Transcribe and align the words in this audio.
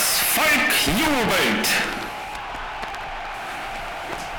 Das 0.00 0.20
Volk 0.34 0.72
jubelt. 0.98 1.68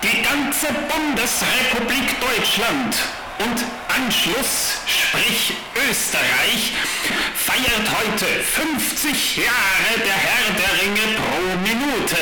Die 0.01 0.23
ganze 0.23 0.67
Bundesrepublik 0.89 2.19
Deutschland 2.19 2.95
und 3.37 3.63
Anschluss, 3.95 4.81
sprich 4.87 5.53
Österreich, 5.87 6.73
feiert 7.35 7.87
heute 7.95 8.25
50 8.43 9.37
Jahre 9.37 9.99
der 10.03 10.15
Herr 10.15 10.51
der 10.57 10.81
Ringe 10.81 11.19
pro 11.19 11.55
Minute. 11.61 12.17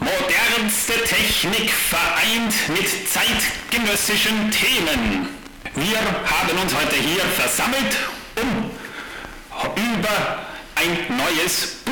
Modernste 0.00 1.02
Technik 1.02 1.72
vereint 1.72 2.54
mit 2.68 3.08
zeitgenössischen 3.10 4.50
Themen. 4.50 5.30
Wir 5.76 5.98
haben 5.98 6.58
uns 6.62 6.74
heute 6.74 6.96
hier 6.96 7.24
versammelt, 7.24 7.96
um 8.36 8.70
über 9.76 10.44
ein 10.74 11.16
neues 11.16 11.83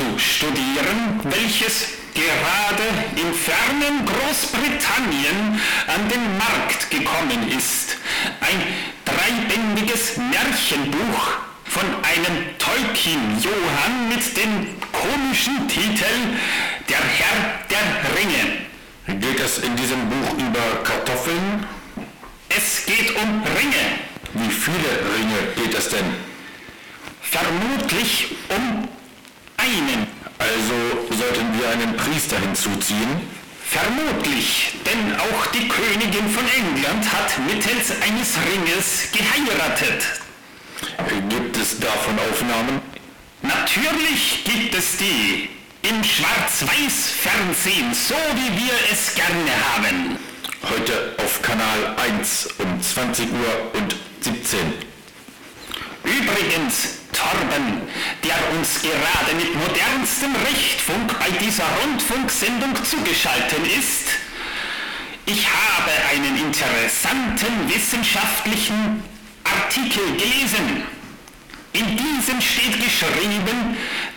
zu 0.00 0.18
studieren, 0.18 1.20
welches 1.24 1.88
gerade 2.14 2.86
im 3.16 3.34
fernen 3.34 4.06
Großbritannien 4.06 5.60
an 5.86 6.08
den 6.08 6.38
Markt 6.38 6.90
gekommen 6.90 7.52
ist. 7.56 7.98
Ein 8.40 8.62
dreibändiges 9.04 10.16
Märchenbuch 10.16 11.36
von 11.64 11.84
einem 12.02 12.58
Tolkien-Johann 12.58 14.08
mit 14.08 14.24
dem 14.38 14.80
komischen 14.90 15.68
Titel 15.68 16.16
Der 16.88 16.96
Herr 16.96 17.60
der 17.68 17.86
Ringe. 18.16 19.20
Geht 19.20 19.40
es 19.40 19.58
in 19.58 19.76
diesem 19.76 20.08
Buch 20.08 20.32
über 20.32 20.82
Kartoffeln? 20.82 21.66
Es 22.48 22.86
geht 22.86 23.14
um 23.16 23.42
Ringe. 23.42 24.00
Wie 24.32 24.50
viele 24.50 24.90
Ringe 25.14 25.52
geht 25.56 25.74
es 25.74 25.90
denn? 25.90 26.06
Vermutlich 27.20 28.34
um 28.48 28.88
einen. 29.60 30.06
Also 30.38 30.74
sollten 31.16 31.58
wir 31.58 31.68
einen 31.68 31.96
Priester 31.96 32.38
hinzuziehen? 32.38 33.20
Vermutlich, 33.64 34.74
denn 34.84 35.14
auch 35.14 35.46
die 35.46 35.68
Königin 35.68 36.28
von 36.28 36.44
England 36.48 37.04
hat 37.12 37.38
mittels 37.46 37.92
eines 38.02 38.36
Ringes 38.50 39.08
geheiratet. 39.12 40.02
Gibt 41.28 41.56
es 41.56 41.78
davon 41.78 42.18
Aufnahmen? 42.18 42.80
Natürlich 43.42 44.44
gibt 44.44 44.74
es 44.74 44.96
die. 44.96 45.50
Im 45.82 46.04
Schwarz-Weiß-Fernsehen, 46.04 47.94
so 47.94 48.14
wie 48.34 48.60
wir 48.60 48.74
es 48.92 49.14
gerne 49.14 49.50
haben. 49.72 50.18
Heute 50.68 51.14
auf 51.24 51.40
Kanal 51.40 51.96
1 52.18 52.48
um 52.58 52.82
20 52.82 53.26
Uhr 53.32 53.80
und 53.80 53.96
17. 54.20 54.58
Übrigens, 56.04 56.99
Torben, 57.12 57.82
der 58.24 58.58
uns 58.58 58.80
gerade 58.82 59.34
mit 59.36 59.54
modernstem 59.54 60.34
Richtfunk 60.48 61.18
bei 61.18 61.30
dieser 61.38 61.64
Rundfunksendung 61.82 62.74
zugeschaltet 62.84 63.66
ist, 63.78 64.08
ich 65.26 65.46
habe 65.46 65.90
einen 66.10 66.36
interessanten 66.36 67.68
wissenschaftlichen 67.68 69.02
Artikel 69.44 70.02
gelesen. 70.16 70.82
In 71.72 71.96
diesem 71.96 72.40
steht 72.40 72.82
geschrieben, 72.82 73.76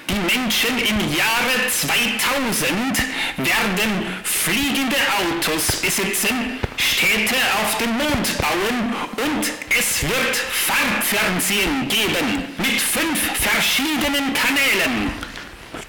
die 0.10 0.38
Menschen 0.38 0.78
im 0.78 1.00
Jahre 1.16 1.56
2000 1.70 2.98
werden 3.38 4.08
fliegende 4.24 4.96
Autos 5.20 5.78
besitzen, 5.78 6.60
Städte 6.78 7.36
auf 7.62 7.78
dem 7.78 7.92
Mond 7.98 8.38
bauen 8.40 8.96
und 9.26 9.52
es 9.78 10.04
wird 10.04 10.36
Farbfernsehen 10.36 11.88
geben 11.88 12.44
mit 12.58 12.82
fünf 12.82 13.20
verschiedenen 13.40 14.34
Kanälen. 14.34 15.12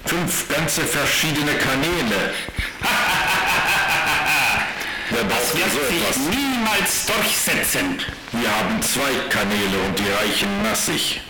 Fünf 0.05 0.47
ganze 0.49 0.81
verschiedene 0.81 1.53
Kanäle. 1.55 2.33
Das 5.11 5.55
wird 5.55 5.71
so 5.71 5.79
sich 5.87 6.01
etwas? 6.01 6.17
niemals 6.17 7.05
durchsetzen. 7.05 8.01
Wir 8.31 8.49
haben 8.49 8.81
zwei 8.81 9.29
Kanäle 9.29 9.79
und 9.87 9.97
die 9.97 10.11
reichen 10.11 10.63
massig. 10.63 11.21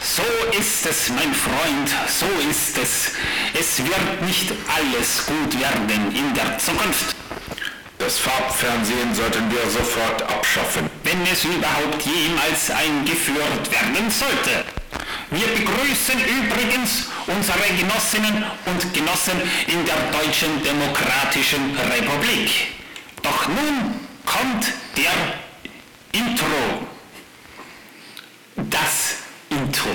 So 0.00 0.22
ist 0.58 0.86
es, 0.86 1.10
mein 1.10 1.34
Freund, 1.34 1.90
so 2.06 2.26
ist 2.48 2.78
es. 2.78 3.12
Es 3.58 3.78
wird 3.84 4.22
nicht 4.22 4.52
alles 4.68 5.26
gut 5.26 5.60
werden 5.60 6.14
in 6.14 6.34
der 6.34 6.56
Zukunft, 6.58 7.14
Das 7.98 8.18
Farbfernsehen 8.18 9.12
sollten 9.14 9.50
wir 9.50 9.68
sofort 9.70 10.22
abschaffen. 10.22 10.88
wenn 11.02 11.20
es 11.32 11.44
überhaupt 11.44 12.00
jemals 12.02 12.70
eingeführt 12.70 13.70
werden 13.72 14.10
sollte. 14.10 14.64
Wir 15.30 15.46
begrüßen 15.48 16.18
übrigens 16.20 17.06
unsere 17.26 17.58
Genossinnen 17.76 18.44
und 18.66 18.94
Genossen 18.94 19.40
in 19.66 19.84
der 19.84 19.96
Deutschen 20.12 20.62
Demokratischen 20.62 21.76
Republik. 21.76 22.50
Doch 23.22 23.48
nun 23.48 24.00
kommt 24.24 24.66
der 24.96 25.12
Intro. 26.12 26.86
Das 28.56 29.16
Intro. 29.58 29.90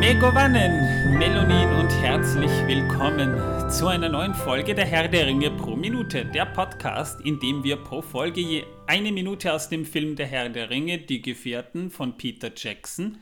Megovanen, 0.00 1.18
Melonin 1.18 1.68
und 1.80 1.88
herzlich 2.02 2.50
willkommen 2.66 3.70
zu 3.70 3.86
einer 3.86 4.10
neuen 4.10 4.34
Folge 4.34 4.74
der 4.74 4.84
Herr 4.84 5.08
der 5.08 5.26
Ringe 5.26 5.50
pro 5.50 5.76
Minute, 5.76 6.26
der 6.26 6.44
Podcast, 6.44 7.22
in 7.22 7.40
dem 7.40 7.64
wir 7.64 7.76
pro 7.76 8.02
Folge 8.02 8.42
je 8.42 8.64
eine 8.86 9.12
Minute 9.12 9.50
aus 9.50 9.70
dem 9.70 9.86
Film 9.86 10.14
Der 10.14 10.26
Herr 10.26 10.50
der 10.50 10.68
Ringe, 10.68 10.98
Die 10.98 11.22
Gefährten 11.22 11.90
von 11.90 12.18
Peter 12.18 12.50
Jackson, 12.54 13.16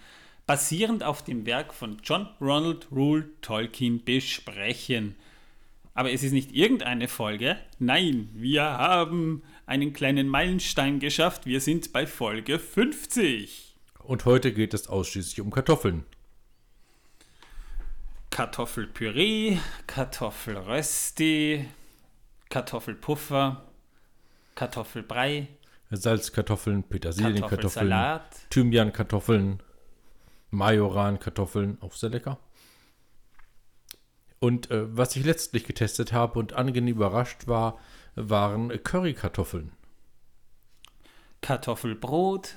basierend 0.47 1.03
auf 1.03 1.23
dem 1.23 1.47
Werk 1.47 1.73
von 1.73 1.99
John 2.03 2.29
Ronald 2.41 2.89
Rule 2.91 3.29
Tolkien 3.41 4.05
besprechen. 4.05 5.15
Aber 5.95 6.11
es 6.11 6.23
ist 6.23 6.33
nicht 6.33 6.53
irgendeine 6.53 7.07
Folge, 7.07 7.59
nein, 7.79 8.31
wir 8.33 8.63
haben 8.65 9.43
einen 9.67 9.93
kleinen 9.93 10.29
Meilenstein 10.29 11.01
geschafft, 11.01 11.47
wir 11.47 11.61
sind 11.61 11.93
bei 11.93 12.07
Folge 12.07 12.59
50. 12.59 13.75
Und 13.99 14.25
heute 14.25 14.53
geht 14.53 14.75
es 14.75 14.89
ausschließlich 14.89 15.41
um 15.41 15.51
Kartoffeln. 15.51 16.05
Kartoffelpüree, 18.31 19.59
Kartoffelrösti, 19.87 21.67
Kartoffelpuffer, 22.49 23.63
Kartoffelbrei, 24.55 25.49
Salzkartoffeln, 25.91 26.83
Petersilienkartoffeln, 26.83 27.91
Kartoffelsalat, 27.91 28.51
Thymiankartoffeln, 30.53 30.59
Majorankartoffeln, 30.59 31.79
auch 31.83 31.95
sehr 31.95 32.11
lecker. 32.11 32.39
Und 34.39 34.71
äh, 34.71 34.97
was 34.97 35.17
ich 35.17 35.25
letztlich 35.25 35.65
getestet 35.65 36.13
habe 36.13 36.39
und 36.39 36.53
angenehm 36.53 36.97
überrascht 36.97 37.47
war, 37.47 37.79
waren 38.15 38.69
Currykartoffeln. 38.83 39.73
Kartoffelbrot, 41.41 42.57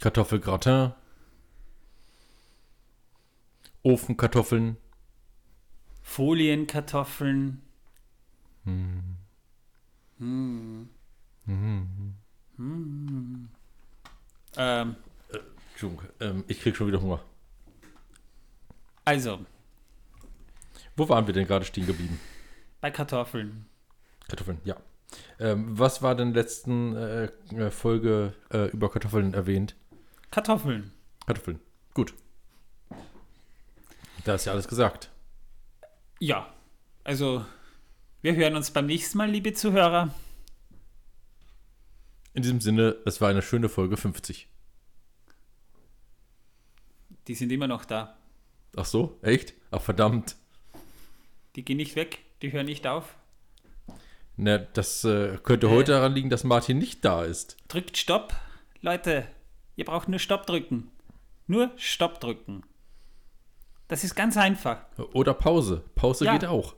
Kartoffelgratin, 0.00 0.92
Ofenkartoffeln, 3.82 4.76
Folienkartoffeln, 6.02 7.62
Hm. 10.18 10.88
Ähm, 11.46 11.88
Entschuldigung, 15.72 16.04
ähm, 16.20 16.44
ich 16.48 16.60
krieg 16.60 16.76
schon 16.76 16.86
wieder 16.86 17.00
Hunger. 17.00 17.20
also, 19.04 19.40
Wo 20.96 21.08
waren 21.08 21.26
wir 21.26 21.34
denn 21.34 21.46
gerade 21.46 21.64
stehen 21.64 21.86
geblieben? 21.86 22.18
bei 22.80 22.90
Kartoffeln. 22.90 23.66
Kartoffeln, 24.28 24.60
ja. 24.64 24.76
Ähm, 25.38 25.78
was 25.78 26.02
war 26.02 26.14
denn 26.14 26.34
letzten 26.34 26.94
äh, 26.96 27.24
äh, 27.54 27.70
Folge 27.70 28.34
äh, 28.52 28.68
über 28.70 28.90
Kartoffeln 28.90 29.32
erwähnt? 29.34 29.74
Kartoffeln. 30.30 30.92
Kartoffeln. 31.26 31.60
Gut. 31.94 32.12
Da 34.24 34.34
ist 34.34 34.44
ja 34.44 34.52
alles 34.52 34.68
gesagt. 34.68 35.10
Ja, 36.20 36.52
also, 37.04 37.44
wir 38.22 38.34
hören 38.34 38.56
uns 38.56 38.70
beim 38.70 38.86
nächsten 38.86 39.18
Mal, 39.18 39.30
liebe 39.30 39.52
Zuhörer. 39.52 40.14
In 42.34 42.42
diesem 42.42 42.60
Sinne, 42.60 42.96
es 43.06 43.20
war 43.20 43.28
eine 43.30 43.42
schöne 43.42 43.68
Folge 43.68 43.96
50. 43.96 44.48
Die 47.28 47.34
sind 47.34 47.50
immer 47.52 47.68
noch 47.68 47.84
da. 47.84 48.16
Ach 48.76 48.84
so, 48.84 49.18
echt? 49.22 49.54
Ach 49.70 49.80
verdammt. 49.80 50.36
Die 51.56 51.64
gehen 51.64 51.76
nicht 51.76 51.94
weg, 51.96 52.18
die 52.42 52.52
hören 52.52 52.66
nicht 52.66 52.86
auf. 52.86 53.14
Na, 54.36 54.58
das 54.58 55.04
äh, 55.04 55.38
könnte 55.44 55.70
heute 55.70 55.92
daran 55.92 56.12
liegen, 56.12 56.28
dass 56.28 56.42
Martin 56.42 56.78
nicht 56.78 57.04
da 57.04 57.22
ist. 57.22 57.56
Drückt 57.68 57.96
Stopp, 57.96 58.34
Leute. 58.80 59.28
Ihr 59.76 59.84
braucht 59.84 60.08
nur 60.08 60.18
Stopp 60.18 60.44
drücken. 60.46 60.90
Nur 61.46 61.70
Stopp 61.76 62.20
drücken. 62.20 62.62
Das 63.86 64.02
ist 64.02 64.16
ganz 64.16 64.36
einfach. 64.36 64.84
Oder 65.12 65.34
Pause. 65.34 65.84
Pause 65.94 66.24
Ja. 66.24 66.32
geht 66.32 66.46
auch. 66.46 66.74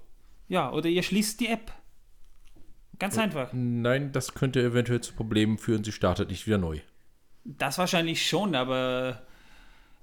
Ja, 0.49 0.71
oder 0.71 0.89
ihr 0.91 1.03
schließt 1.03 1.41
die 1.41 1.49
App. 1.49 1.73
Ganz 2.99 3.19
einfach. 3.19 3.51
Nein, 3.53 4.13
das 4.13 4.35
könnte 4.35 4.63
eventuell 4.63 5.01
zu 5.01 5.13
Problemen 5.15 5.59
führen. 5.59 5.85
Sie 5.85 5.93
startet 5.93 6.31
nicht 6.31 6.47
wieder 6.47 6.59
neu. 6.59 6.81
Das 7.45 7.79
wahrscheinlich 7.79 8.27
schon, 8.27 8.55
aber 8.55 9.23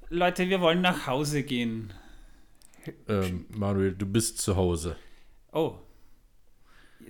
Leute, 0.09 0.49
wir 0.49 0.61
wollen 0.61 0.81
nach 0.81 1.07
Hause 1.07 1.43
gehen. 1.43 1.93
Ähm, 3.07 3.45
Manuel, 3.49 3.93
du 3.93 4.05
bist 4.05 4.39
zu 4.39 4.55
Hause. 4.55 4.95
Oh. 5.51 5.79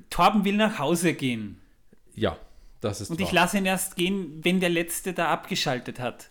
Torben 0.09 0.45
will 0.45 0.55
nach 0.55 0.79
Hause 0.79 1.13
gehen. 1.13 1.59
Ja, 2.15 2.37
das 2.81 3.01
ist 3.01 3.09
Und 3.09 3.19
wahr. 3.19 3.27
ich 3.27 3.33
lasse 3.33 3.57
ihn 3.57 3.65
erst 3.65 3.95
gehen, 3.95 4.39
wenn 4.43 4.59
der 4.59 4.69
Letzte 4.69 5.13
da 5.13 5.31
abgeschaltet 5.31 5.99
hat. 5.99 6.29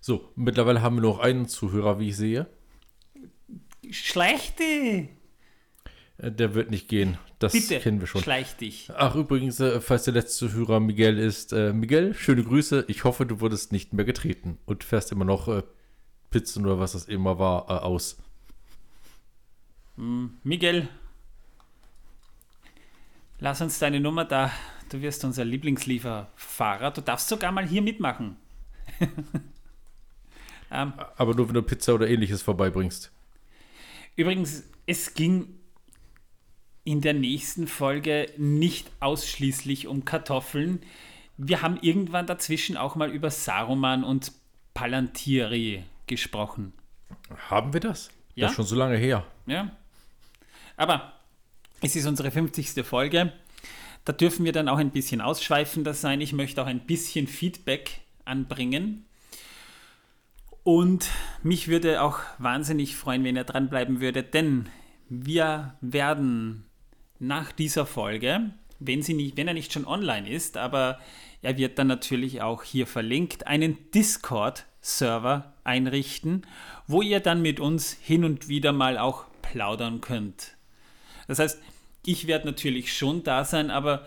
So, 0.00 0.30
mittlerweile 0.34 0.80
haben 0.82 0.96
wir 0.96 1.02
noch 1.02 1.18
einen 1.18 1.46
Zuhörer, 1.46 1.98
wie 1.98 2.08
ich 2.10 2.16
sehe. 2.16 2.46
Äh, 3.82 5.08
Der 6.22 6.54
wird 6.54 6.70
nicht 6.70 6.88
gehen. 6.88 7.16
Das 7.38 7.52
Bitte, 7.52 7.80
kennen 7.80 8.00
wir 8.00 8.06
schon. 8.06 8.22
schleich 8.22 8.54
dich. 8.56 8.90
Ach, 8.94 9.14
übrigens, 9.14 9.58
äh, 9.58 9.80
falls 9.80 10.04
der 10.04 10.12
letzte 10.12 10.48
Zuhörer 10.48 10.78
Miguel 10.78 11.18
ist, 11.18 11.54
äh, 11.54 11.72
Miguel, 11.72 12.12
schöne 12.12 12.44
Grüße. 12.44 12.84
Ich 12.88 13.04
hoffe, 13.04 13.24
du 13.24 13.40
wurdest 13.40 13.72
nicht 13.72 13.94
mehr 13.94 14.04
getreten 14.04 14.58
und 14.66 14.84
fährst 14.84 15.12
immer 15.12 15.24
noch 15.24 15.48
äh, 15.48 15.62
Pizzen 16.28 16.66
oder 16.66 16.78
was 16.78 16.92
das 16.92 17.06
immer 17.06 17.38
war 17.38 17.70
äh, 17.70 17.72
aus. 17.72 18.18
Miguel, 19.96 20.88
lass 23.38 23.62
uns 23.62 23.78
deine 23.78 24.00
Nummer 24.00 24.26
da. 24.26 24.50
Du 24.90 25.00
wirst 25.00 25.24
unser 25.24 25.44
Lieblingslieferfahrer. 25.44 26.90
Du 26.90 27.00
darfst 27.00 27.28
sogar 27.28 27.52
mal 27.52 27.66
hier 27.66 27.80
mitmachen. 27.80 28.36
ähm, 30.70 30.92
Aber 31.16 31.34
nur, 31.34 31.48
wenn 31.48 31.54
du 31.54 31.62
Pizza 31.62 31.94
oder 31.94 32.08
ähnliches 32.08 32.42
vorbeibringst. 32.42 33.10
Übrigens, 34.16 34.64
es 34.86 35.14
ging 35.14 35.59
in 36.84 37.00
der 37.00 37.14
nächsten 37.14 37.66
Folge 37.66 38.26
nicht 38.36 38.90
ausschließlich 39.00 39.86
um 39.86 40.04
Kartoffeln. 40.04 40.82
Wir 41.36 41.62
haben 41.62 41.78
irgendwann 41.80 42.26
dazwischen 42.26 42.76
auch 42.76 42.96
mal 42.96 43.10
über 43.10 43.30
Saruman 43.30 44.04
und 44.04 44.32
Palantiri 44.74 45.84
gesprochen. 46.06 46.72
Haben 47.48 47.72
wir 47.72 47.80
das? 47.80 48.10
Ja. 48.34 48.46
Das 48.46 48.52
ist 48.52 48.56
schon 48.56 48.66
so 48.66 48.76
lange 48.76 48.96
her. 48.96 49.24
Ja. 49.46 49.70
Aber 50.76 51.12
es 51.80 51.96
ist 51.96 52.06
unsere 52.06 52.30
50. 52.30 52.84
Folge. 52.84 53.32
Da 54.04 54.12
dürfen 54.12 54.44
wir 54.44 54.52
dann 54.52 54.68
auch 54.68 54.78
ein 54.78 54.90
bisschen 54.90 55.20
ausschweifender 55.20 55.94
sein. 55.94 56.20
Ich 56.20 56.32
möchte 56.32 56.62
auch 56.62 56.66
ein 56.66 56.80
bisschen 56.80 57.26
Feedback 57.26 58.00
anbringen. 58.24 59.04
Und 60.62 61.08
mich 61.42 61.68
würde 61.68 62.02
auch 62.02 62.20
wahnsinnig 62.38 62.96
freuen, 62.96 63.24
wenn 63.24 63.36
ihr 63.36 63.44
dranbleiben 63.44 64.00
würdet, 64.00 64.34
denn 64.34 64.68
wir 65.08 65.74
werden 65.80 66.66
nach 67.20 67.52
dieser 67.52 67.86
Folge, 67.86 68.50
wenn, 68.80 69.02
sie 69.02 69.14
nicht, 69.14 69.36
wenn 69.36 69.46
er 69.46 69.54
nicht 69.54 69.72
schon 69.72 69.86
online 69.86 70.28
ist, 70.28 70.56
aber 70.56 70.98
er 71.42 71.56
wird 71.56 71.78
dann 71.78 71.86
natürlich 71.86 72.42
auch 72.42 72.64
hier 72.64 72.86
verlinkt, 72.86 73.46
einen 73.46 73.78
Discord-Server 73.92 75.54
einrichten, 75.62 76.46
wo 76.86 77.02
ihr 77.02 77.20
dann 77.20 77.42
mit 77.42 77.60
uns 77.60 77.92
hin 77.92 78.24
und 78.24 78.48
wieder 78.48 78.72
mal 78.72 78.98
auch 78.98 79.26
plaudern 79.42 80.00
könnt. 80.00 80.56
Das 81.28 81.38
heißt, 81.38 81.62
ich 82.04 82.26
werde 82.26 82.46
natürlich 82.46 82.96
schon 82.96 83.22
da 83.22 83.44
sein, 83.44 83.70
aber 83.70 84.06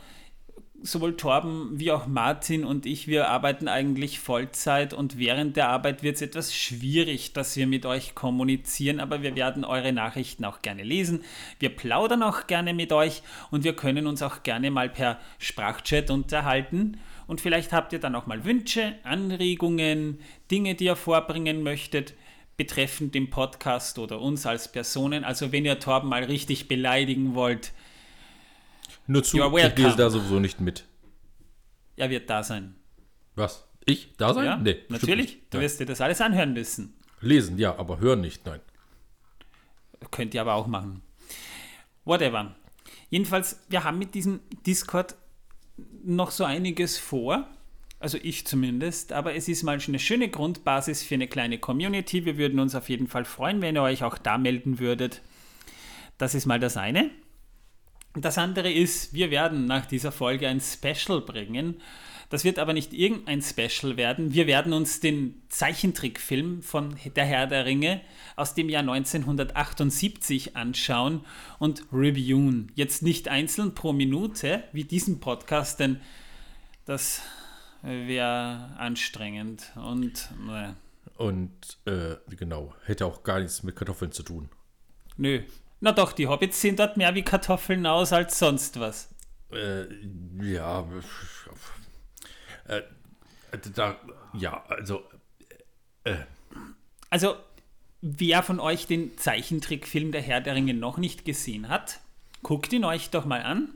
sowohl 0.83 1.15
Torben 1.15 1.80
wie 1.80 1.91
auch 1.91 2.07
Martin 2.07 2.65
und 2.65 2.85
ich, 2.85 3.07
wir 3.07 3.30
arbeiten 3.30 3.69
eigentlich 3.69 4.19
Vollzeit 4.19 4.94
und 4.94 5.18
während 5.18 5.56
der 5.56 5.69
Arbeit 5.69 6.03
wird 6.03 6.18
es 6.18 6.21
etwas 6.21 6.53
schwierig, 6.53 7.31
dass 7.31 7.56
wir 7.56 7.68
mit 7.68 7.85
euch 7.85 8.15
kommunizieren, 8.15 9.00
aber 9.00 9.21
wir 9.21 9.35
werden 9.35 9.63
eure 9.63 9.94
Nachrichten 9.94 10.44
auch 10.44 10.62
gerne 10.62 10.83
lesen. 10.83 11.24
Wir 11.57 11.69
plaudern 11.69 12.21
auch 12.21 12.47
gerne 12.47 12.74
mit 12.74 12.91
euch 12.91 13.24
und 13.50 13.63
wir 13.63 13.75
können 13.75 14.07
uns 14.07 14.21
auch 14.21 14.44
gerne 14.44 14.71
mal 14.71 14.89
per 14.89 15.19
Sprachchat 15.39 16.09
unterhalten. 16.09 16.97
Und 17.27 17.39
vielleicht 17.39 17.71
habt 17.71 17.94
ihr 17.94 18.00
dann 18.00 18.15
auch 18.15 18.27
mal 18.27 18.44
Wünsche, 18.44 18.95
Anregungen, 19.03 20.19
Dinge, 20.51 20.75
die 20.75 20.86
ihr 20.86 20.97
vorbringen 20.97 21.63
möchtet, 21.63 22.13
betreffend 22.57 23.15
den 23.15 23.29
Podcast 23.29 23.97
oder 24.00 24.19
uns 24.19 24.45
als 24.45 24.69
Personen. 24.69 25.24
Also 25.24 25.53
wenn 25.53 25.63
ihr 25.63 25.79
Torben 25.79 26.09
mal 26.09 26.25
richtig 26.25 26.68
beleidigen 26.68 27.36
wollt, 27.36 27.71
Nur 29.07 29.23
zu, 29.23 29.37
ich 29.37 29.77
lese 29.77 29.97
da 29.97 30.09
sowieso 30.09 30.39
nicht 30.39 30.61
mit. 30.61 30.85
er 31.95 32.09
wird 32.09 32.29
da 32.29 32.43
sein. 32.43 32.75
Was? 33.35 33.67
Ich? 33.85 34.15
Da 34.17 34.33
sein? 34.33 34.45
Ja, 34.45 34.57
nee, 34.57 34.77
natürlich. 34.89 35.39
Du 35.49 35.59
wirst 35.59 35.79
dir 35.79 35.85
das 35.85 36.01
alles 36.01 36.21
anhören 36.21 36.53
müssen. 36.53 36.95
Lesen, 37.21 37.57
ja, 37.57 37.77
aber 37.77 37.99
hören 37.99 38.21
nicht, 38.21 38.45
nein. 38.45 38.59
Könnt 40.11 40.33
ihr 40.33 40.41
aber 40.41 40.53
auch 40.55 40.67
machen. 40.67 41.01
Whatever. 42.05 42.55
Jedenfalls, 43.09 43.61
wir 43.69 43.83
haben 43.83 43.97
mit 43.99 44.15
diesem 44.15 44.41
Discord 44.65 45.15
noch 46.03 46.31
so 46.31 46.43
einiges 46.43 46.97
vor. 46.97 47.47
Also 47.99 48.17
ich 48.21 48.45
zumindest. 48.45 49.13
Aber 49.13 49.33
es 49.33 49.47
ist 49.47 49.63
mal 49.63 49.79
schon 49.79 49.93
eine 49.93 49.99
schöne 49.99 50.27
Grundbasis 50.29 51.03
für 51.03 51.15
eine 51.15 51.27
kleine 51.27 51.57
Community. 51.57 52.25
Wir 52.25 52.37
würden 52.37 52.59
uns 52.59 52.75
auf 52.75 52.89
jeden 52.89 53.07
Fall 53.07 53.23
freuen, 53.23 53.61
wenn 53.61 53.77
ihr 53.77 53.81
euch 53.81 54.03
auch 54.03 54.17
da 54.17 54.37
melden 54.37 54.79
würdet. 54.79 55.21
Das 56.17 56.35
ist 56.35 56.45
mal 56.45 56.59
das 56.59 56.75
eine. 56.75 57.09
Das 58.15 58.38
andere 58.38 58.71
ist, 58.71 59.13
wir 59.13 59.31
werden 59.31 59.65
nach 59.65 59.86
dieser 59.86 60.12
Folge 60.12 60.48
ein 60.48 60.62
Special 60.62 61.21
bringen. 61.21 61.81
Das 62.30 62.44
wird 62.44 62.57
aber 62.57 62.74
nicht 62.74 62.94
irgendein 62.94 63.42
Special 63.42 63.98
werden. 63.98 64.33
Wir 64.33 64.48
werden 64.48 64.74
uns 64.74 65.00
den 65.00 65.42
Zeichentrickfilm 65.50 66.63
von 66.63 66.95
Der 67.15 67.25
Herr 67.25 67.48
der 67.48 67.65
Ringe 67.65 68.01
aus 68.36 68.56
dem 68.56 68.69
Jahr 68.69 68.81
1978 68.81 70.56
anschauen 70.56 71.25
und 71.60 71.83
reviewen. 71.92 72.71
Jetzt 72.75 73.04
nicht 73.04 73.27
einzeln 73.27 73.75
pro 73.75 73.94
Minute 73.94 74.63
wie 74.74 74.83
diesen 74.83 75.19
Podcast, 75.19 75.80
denn 75.80 76.00
das 76.86 77.21
wäre 77.83 78.75
anstrengend 78.77 79.71
und 79.75 80.30
ne, 80.44 80.75
Und, 81.18 81.77
äh, 81.86 82.15
genau, 82.36 82.74
hätte 82.86 83.06
auch 83.06 83.24
gar 83.24 83.39
nichts 83.39 83.63
mit 83.63 83.75
Kartoffeln 83.75 84.12
zu 84.12 84.24
tun. 84.24 84.50
nö. 85.18 85.42
Na 85.83 85.91
doch, 85.91 86.13
die 86.13 86.30
Hobbits 86.30 86.62
sehen 86.62 86.77
dort 86.77 86.95
mehr 86.95 87.13
wie 87.13 87.24
Kartoffeln 87.24 87.85
aus 87.85 88.13
als 88.13 88.39
sonst 88.39 88.80
was. 88.80 89.13
Äh, 89.51 89.83
ja, 90.41 90.88
äh, 92.69 92.81
da, 93.75 93.98
ja, 94.31 94.63
also, 94.69 95.03
Also, 97.10 97.36
wer 98.01 98.43
von 98.43 98.62
euch 98.62 98.88
den 98.88 99.17
Zeichentrickfilm 99.17 100.13
Der 100.13 100.22
Herr 100.22 100.39
der 100.39 100.55
Ringe 100.55 100.74
noch 100.74 100.98
nicht 101.00 101.25
gesehen 101.25 101.67
hat, 101.67 102.00
guckt 102.43 102.72
ihn 102.72 102.86
euch 102.86 103.10
doch 103.10 103.25
mal 103.25 103.43
an. 103.43 103.74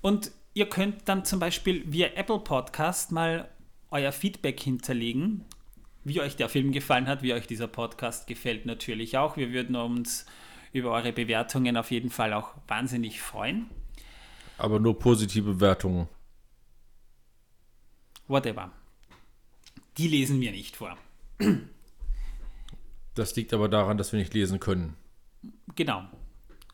Und 0.00 0.30
ihr 0.54 0.68
könnt 0.68 1.08
dann 1.08 1.24
zum 1.24 1.40
Beispiel 1.40 1.82
via 1.86 2.10
Apple 2.14 2.38
Podcast 2.38 3.10
mal 3.10 3.48
euer 3.90 4.12
Feedback 4.12 4.60
hinterlegen, 4.60 5.44
wie 6.04 6.20
euch 6.20 6.36
der 6.36 6.48
Film 6.48 6.70
gefallen 6.70 7.08
hat, 7.08 7.24
wie 7.24 7.34
euch 7.34 7.48
dieser 7.48 7.66
Podcast 7.66 8.28
gefällt 8.28 8.64
natürlich 8.64 9.18
auch. 9.18 9.36
Wir 9.36 9.50
würden 9.50 9.74
uns 9.74 10.24
über 10.74 10.90
eure 10.90 11.12
Bewertungen 11.12 11.76
auf 11.78 11.90
jeden 11.90 12.10
Fall 12.10 12.34
auch 12.34 12.54
wahnsinnig 12.68 13.22
freuen. 13.22 13.70
aber 14.58 14.78
nur 14.80 14.98
positive 14.98 15.60
Wertungen. 15.60 16.08
Whatever. 18.28 18.70
Die 19.98 20.08
lesen 20.08 20.40
wir 20.40 20.50
nicht 20.52 20.76
vor. 20.76 20.96
Das 23.14 23.36
liegt 23.36 23.52
aber 23.54 23.68
daran, 23.68 23.96
dass 23.98 24.12
wir 24.12 24.18
nicht 24.18 24.34
lesen 24.34 24.60
können. 24.60 24.96
Genau. 25.74 26.04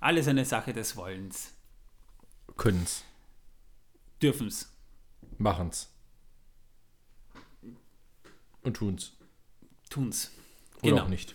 Alles 0.00 0.26
eine 0.28 0.44
Sache 0.44 0.72
des 0.72 0.96
Wollens. 0.96 1.52
Können's, 2.56 3.04
Dürfen's. 4.22 4.72
machen's. 5.38 5.92
Und 8.62 8.76
tun's. 8.76 9.12
Tun's. 9.90 10.30
Oder 10.82 10.90
Genau. 10.92 11.02
auch 11.04 11.08
nicht. 11.08 11.34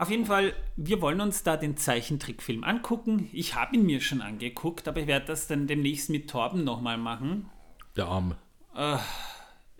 Auf 0.00 0.10
jeden 0.10 0.26
Fall, 0.26 0.54
wir 0.76 1.00
wollen 1.02 1.20
uns 1.20 1.42
da 1.42 1.56
den 1.56 1.76
Zeichentrickfilm 1.76 2.62
angucken. 2.62 3.28
Ich 3.32 3.56
habe 3.56 3.74
ihn 3.74 3.84
mir 3.84 4.00
schon 4.00 4.20
angeguckt, 4.20 4.86
aber 4.86 5.00
ich 5.00 5.08
werde 5.08 5.26
das 5.26 5.48
dann 5.48 5.66
demnächst 5.66 6.08
mit 6.08 6.30
Torben 6.30 6.62
nochmal 6.62 6.98
machen. 6.98 7.50
Der 7.96 8.06
Arme. 8.06 8.36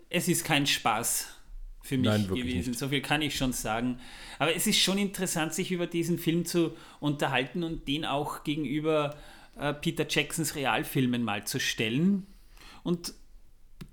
Es 0.09 0.27
ist 0.27 0.43
kein 0.43 0.67
Spaß 0.67 1.39
für 1.81 1.97
mich 1.97 2.09
Nein, 2.09 2.27
gewesen, 2.27 2.71
nicht. 2.71 2.79
so 2.79 2.89
viel 2.89 3.01
kann 3.01 3.21
ich 3.21 3.37
schon 3.37 3.53
sagen. 3.53 3.99
Aber 4.39 4.53
es 4.53 4.67
ist 4.67 4.77
schon 4.79 4.97
interessant, 4.97 5.53
sich 5.53 5.71
über 5.71 5.87
diesen 5.87 6.19
Film 6.19 6.43
zu 6.43 6.75
unterhalten 6.99 7.63
und 7.63 7.87
den 7.87 8.03
auch 8.03 8.43
gegenüber 8.43 9.15
äh, 9.57 9.73
Peter 9.73 10.05
Jacksons 10.07 10.55
Realfilmen 10.55 11.23
mal 11.23 11.45
zu 11.47 11.61
stellen. 11.61 12.27
Und 12.83 13.13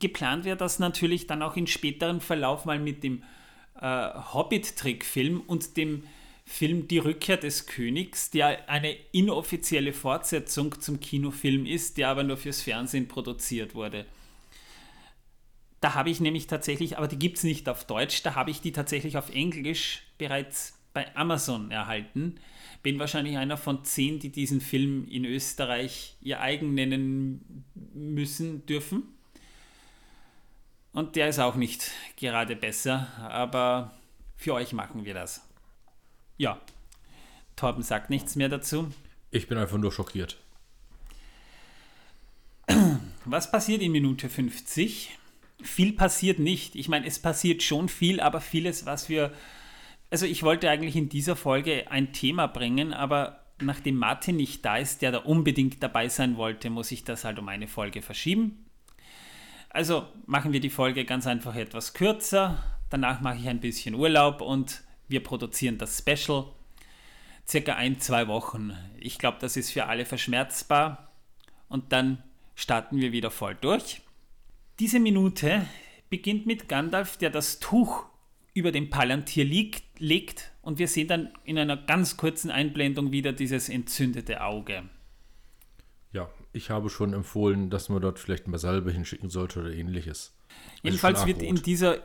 geplant 0.00 0.44
wäre 0.44 0.56
das 0.56 0.80
natürlich 0.80 1.28
dann 1.28 1.42
auch 1.42 1.56
in 1.56 1.68
späteren 1.68 2.20
Verlauf 2.20 2.64
mal 2.64 2.80
mit 2.80 3.04
dem 3.04 3.22
äh, 3.80 4.10
Hobbit-Trickfilm 4.32 5.40
und 5.46 5.76
dem 5.76 6.04
Film 6.44 6.86
Die 6.86 6.98
Rückkehr 6.98 7.36
des 7.36 7.66
Königs, 7.66 8.30
der 8.30 8.70
eine 8.70 8.96
inoffizielle 9.12 9.92
Fortsetzung 9.92 10.80
zum 10.80 11.00
Kinofilm 11.00 11.66
ist, 11.66 11.98
der 11.98 12.08
aber 12.08 12.22
nur 12.22 12.36
fürs 12.36 12.62
Fernsehen 12.62 13.08
produziert 13.08 13.74
wurde. 13.74 14.06
Da 15.80 15.94
habe 15.94 16.10
ich 16.10 16.20
nämlich 16.20 16.46
tatsächlich, 16.46 16.98
aber 16.98 17.08
die 17.08 17.18
gibt 17.18 17.38
es 17.38 17.44
nicht 17.44 17.68
auf 17.68 17.84
Deutsch, 17.84 18.22
da 18.22 18.34
habe 18.34 18.50
ich 18.50 18.60
die 18.60 18.72
tatsächlich 18.72 19.16
auf 19.16 19.34
Englisch 19.34 20.02
bereits 20.18 20.78
bei 20.94 21.14
Amazon 21.14 21.70
erhalten. 21.70 22.36
Bin 22.82 22.98
wahrscheinlich 22.98 23.36
einer 23.36 23.56
von 23.56 23.84
zehn, 23.84 24.20
die 24.20 24.30
diesen 24.30 24.60
Film 24.60 25.06
in 25.08 25.24
Österreich 25.24 26.16
ihr 26.22 26.40
eigen 26.40 26.74
nennen 26.74 27.64
müssen, 27.92 28.64
dürfen. 28.66 29.02
Und 30.96 31.14
der 31.14 31.28
ist 31.28 31.38
auch 31.38 31.56
nicht 31.56 31.90
gerade 32.16 32.56
besser, 32.56 33.08
aber 33.18 33.92
für 34.34 34.54
euch 34.54 34.72
machen 34.72 35.04
wir 35.04 35.12
das. 35.12 35.46
Ja, 36.38 36.58
Torben 37.54 37.82
sagt 37.82 38.08
nichts 38.08 38.34
mehr 38.34 38.48
dazu. 38.48 38.90
Ich 39.30 39.46
bin 39.46 39.58
einfach 39.58 39.76
nur 39.76 39.92
schockiert. 39.92 40.38
Was 43.26 43.50
passiert 43.50 43.82
in 43.82 43.92
Minute 43.92 44.30
50? 44.30 45.18
Viel 45.60 45.92
passiert 45.92 46.38
nicht. 46.38 46.74
Ich 46.76 46.88
meine, 46.88 47.06
es 47.06 47.18
passiert 47.18 47.62
schon 47.62 47.90
viel, 47.90 48.18
aber 48.18 48.40
vieles, 48.40 48.86
was 48.86 49.10
wir. 49.10 49.34
Also, 50.08 50.24
ich 50.24 50.44
wollte 50.44 50.70
eigentlich 50.70 50.96
in 50.96 51.10
dieser 51.10 51.36
Folge 51.36 51.90
ein 51.90 52.14
Thema 52.14 52.46
bringen, 52.46 52.94
aber 52.94 53.44
nachdem 53.60 53.96
Martin 53.96 54.36
nicht 54.36 54.64
da 54.64 54.78
ist, 54.78 55.02
der 55.02 55.12
da 55.12 55.18
unbedingt 55.18 55.82
dabei 55.82 56.08
sein 56.08 56.38
wollte, 56.38 56.70
muss 56.70 56.90
ich 56.90 57.04
das 57.04 57.26
halt 57.26 57.38
um 57.38 57.48
eine 57.48 57.68
Folge 57.68 58.00
verschieben. 58.00 58.65
Also 59.76 60.06
machen 60.24 60.54
wir 60.54 60.60
die 60.60 60.70
Folge 60.70 61.04
ganz 61.04 61.26
einfach 61.26 61.54
etwas 61.54 61.92
kürzer. 61.92 62.64
Danach 62.88 63.20
mache 63.20 63.36
ich 63.36 63.46
ein 63.46 63.60
bisschen 63.60 63.94
Urlaub 63.94 64.40
und 64.40 64.82
wir 65.06 65.22
produzieren 65.22 65.76
das 65.76 65.98
Special. 65.98 66.46
Circa 67.46 67.74
ein, 67.74 68.00
zwei 68.00 68.26
Wochen. 68.26 68.72
Ich 68.98 69.18
glaube, 69.18 69.36
das 69.38 69.54
ist 69.58 69.70
für 69.70 69.84
alle 69.84 70.06
verschmerzbar. 70.06 71.12
Und 71.68 71.92
dann 71.92 72.22
starten 72.54 73.02
wir 73.02 73.12
wieder 73.12 73.30
voll 73.30 73.54
durch. 73.54 74.00
Diese 74.78 74.98
Minute 74.98 75.66
beginnt 76.08 76.46
mit 76.46 76.70
Gandalf, 76.70 77.18
der 77.18 77.28
das 77.28 77.60
Tuch 77.60 78.06
über 78.54 78.72
dem 78.72 78.88
Palantir 78.88 79.44
liegt, 79.44 80.00
legt 80.00 80.52
und 80.62 80.78
wir 80.78 80.88
sehen 80.88 81.08
dann 81.08 81.34
in 81.44 81.58
einer 81.58 81.76
ganz 81.76 82.16
kurzen 82.16 82.50
Einblendung 82.50 83.12
wieder 83.12 83.34
dieses 83.34 83.68
entzündete 83.68 84.42
Auge. 84.42 84.84
Ja, 86.16 86.30
ich 86.54 86.70
habe 86.70 86.88
schon 86.88 87.12
empfohlen, 87.12 87.68
dass 87.68 87.90
man 87.90 88.00
dort 88.00 88.18
vielleicht 88.18 88.48
mal 88.48 88.56
Salbe 88.56 88.90
hinschicken 88.90 89.28
sollte 89.28 89.60
oder 89.60 89.70
ähnliches. 89.70 90.34
Also 90.48 90.80
Jedenfalls 90.82 91.26
wird 91.26 91.42
in 91.42 91.56
dieser 91.56 91.98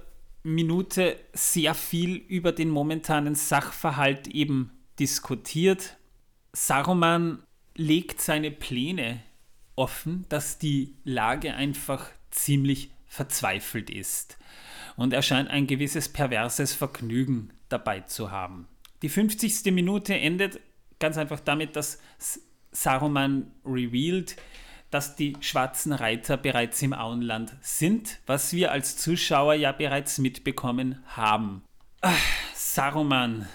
Minute 0.44 1.16
sehr 1.32 1.74
viel 1.74 2.18
über 2.18 2.52
den 2.52 2.70
momentanen 2.70 3.36
Sachverhalt 3.36 4.28
eben 4.28 4.72
diskutiert. 5.00 5.96
Saruman 6.52 7.42
legt 7.78 8.20
seine 8.20 8.52
Pläne 8.52 9.22
offen, 9.78 10.26
dass 10.28 10.58
die 10.58 10.98
Lage 11.06 11.54
einfach 11.54 12.10
ziemlich 12.32 12.92
verzweifelt 13.08 13.90
ist. 13.90 14.38
Und 14.98 15.14
er 15.14 15.22
scheint 15.22 15.50
ein 15.50 15.68
gewisses 15.68 16.10
perverses 16.10 16.74
Vergnügen 16.74 17.54
dabei 17.70 18.02
zu 18.02 18.30
haben. 18.30 18.68
Die 19.04 19.10
50. 19.10 19.72
Minute 19.72 20.14
endet 20.16 20.60
ganz 21.00 21.18
einfach 21.18 21.40
damit, 21.40 21.78
dass 21.78 22.00
Saruman 22.72 23.52
revealed, 23.66 24.36
dass 24.90 25.16
die 25.16 25.38
schwarzen 25.40 25.94
Reiter 25.94 26.38
bereits 26.38 26.82
im 26.82 26.94
Auenland 26.94 27.56
sind, 27.62 28.20
was 28.26 28.54
wir 28.54 28.72
als 28.72 28.98
Zuschauer 28.98 29.54
ja 29.54 29.72
bereits 29.72 30.18
mitbekommen 30.18 31.02
haben. 31.08 31.64
Ach, 32.02 32.18
Saruman 32.54 33.48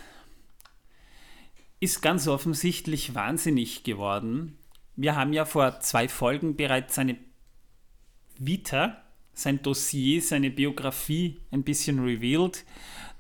ist 1.79 2.01
ganz 2.01 2.27
offensichtlich 2.27 3.15
wahnsinnig 3.15 3.85
geworden. 3.85 4.59
Wir 4.97 5.15
haben 5.15 5.35
ja 5.35 5.45
vor 5.45 5.81
zwei 5.81 6.09
Folgen 6.09 6.57
bereits 6.57 6.95
seine 6.95 7.19
Vita, 8.39 9.03
sein 9.35 9.63
Dossier, 9.63 10.23
seine 10.23 10.51
Biografie 10.51 11.41
ein 11.51 11.65
bisschen 11.65 12.03
revealed, 12.03 12.65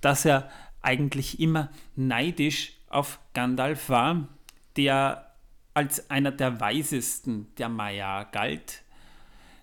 dass 0.00 0.24
er 0.24 0.50
eigentlich 0.80 1.38
immer 1.40 1.70
neidisch 1.96 2.72
auf 2.88 3.18
Gandalf 3.34 3.90
war, 3.90 4.28
der 4.76 5.25
als 5.76 6.08
einer 6.08 6.32
der 6.32 6.58
weisesten 6.58 7.54
der 7.56 7.68
Maya 7.68 8.24
galt. 8.24 8.82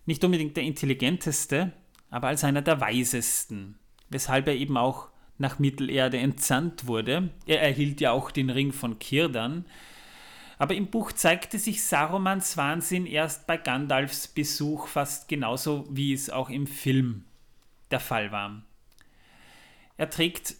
Nicht 0.06 0.24
unbedingt 0.24 0.56
der 0.56 0.64
intelligenteste, 0.64 1.74
aber 2.12 2.28
als 2.28 2.44
einer 2.44 2.62
der 2.62 2.80
weisesten, 2.80 3.80
weshalb 4.10 4.48
er 4.48 4.56
eben 4.56 4.78
auch 4.78 5.10
nach 5.40 5.58
Mittelerde 5.58 6.20
entsandt 6.20 6.86
wurde. 6.86 7.32
Er 7.48 7.64
erhielt 7.64 8.00
ja 8.00 8.12
auch 8.12 8.30
den 8.30 8.52
Ring 8.52 8.72
von 8.72 9.00
Kirdan. 9.00 9.66
Aber 10.60 10.76
im 10.76 10.92
Buch 10.92 11.14
zeigte 11.14 11.58
sich 11.58 11.84
Sarumans 11.84 12.58
Wahnsinn 12.58 13.08
erst 13.08 13.48
bei 13.48 13.58
Gandalfs 13.58 14.28
Besuch 14.28 14.86
fast 14.86 15.28
genauso, 15.28 15.88
wie 15.90 16.14
es 16.14 16.30
auch 16.30 16.52
im 16.52 16.68
Film 16.68 17.26
der 17.90 18.00
Fall 18.00 18.32
war. 18.32 18.62
Er 19.98 20.12
trägt 20.12 20.58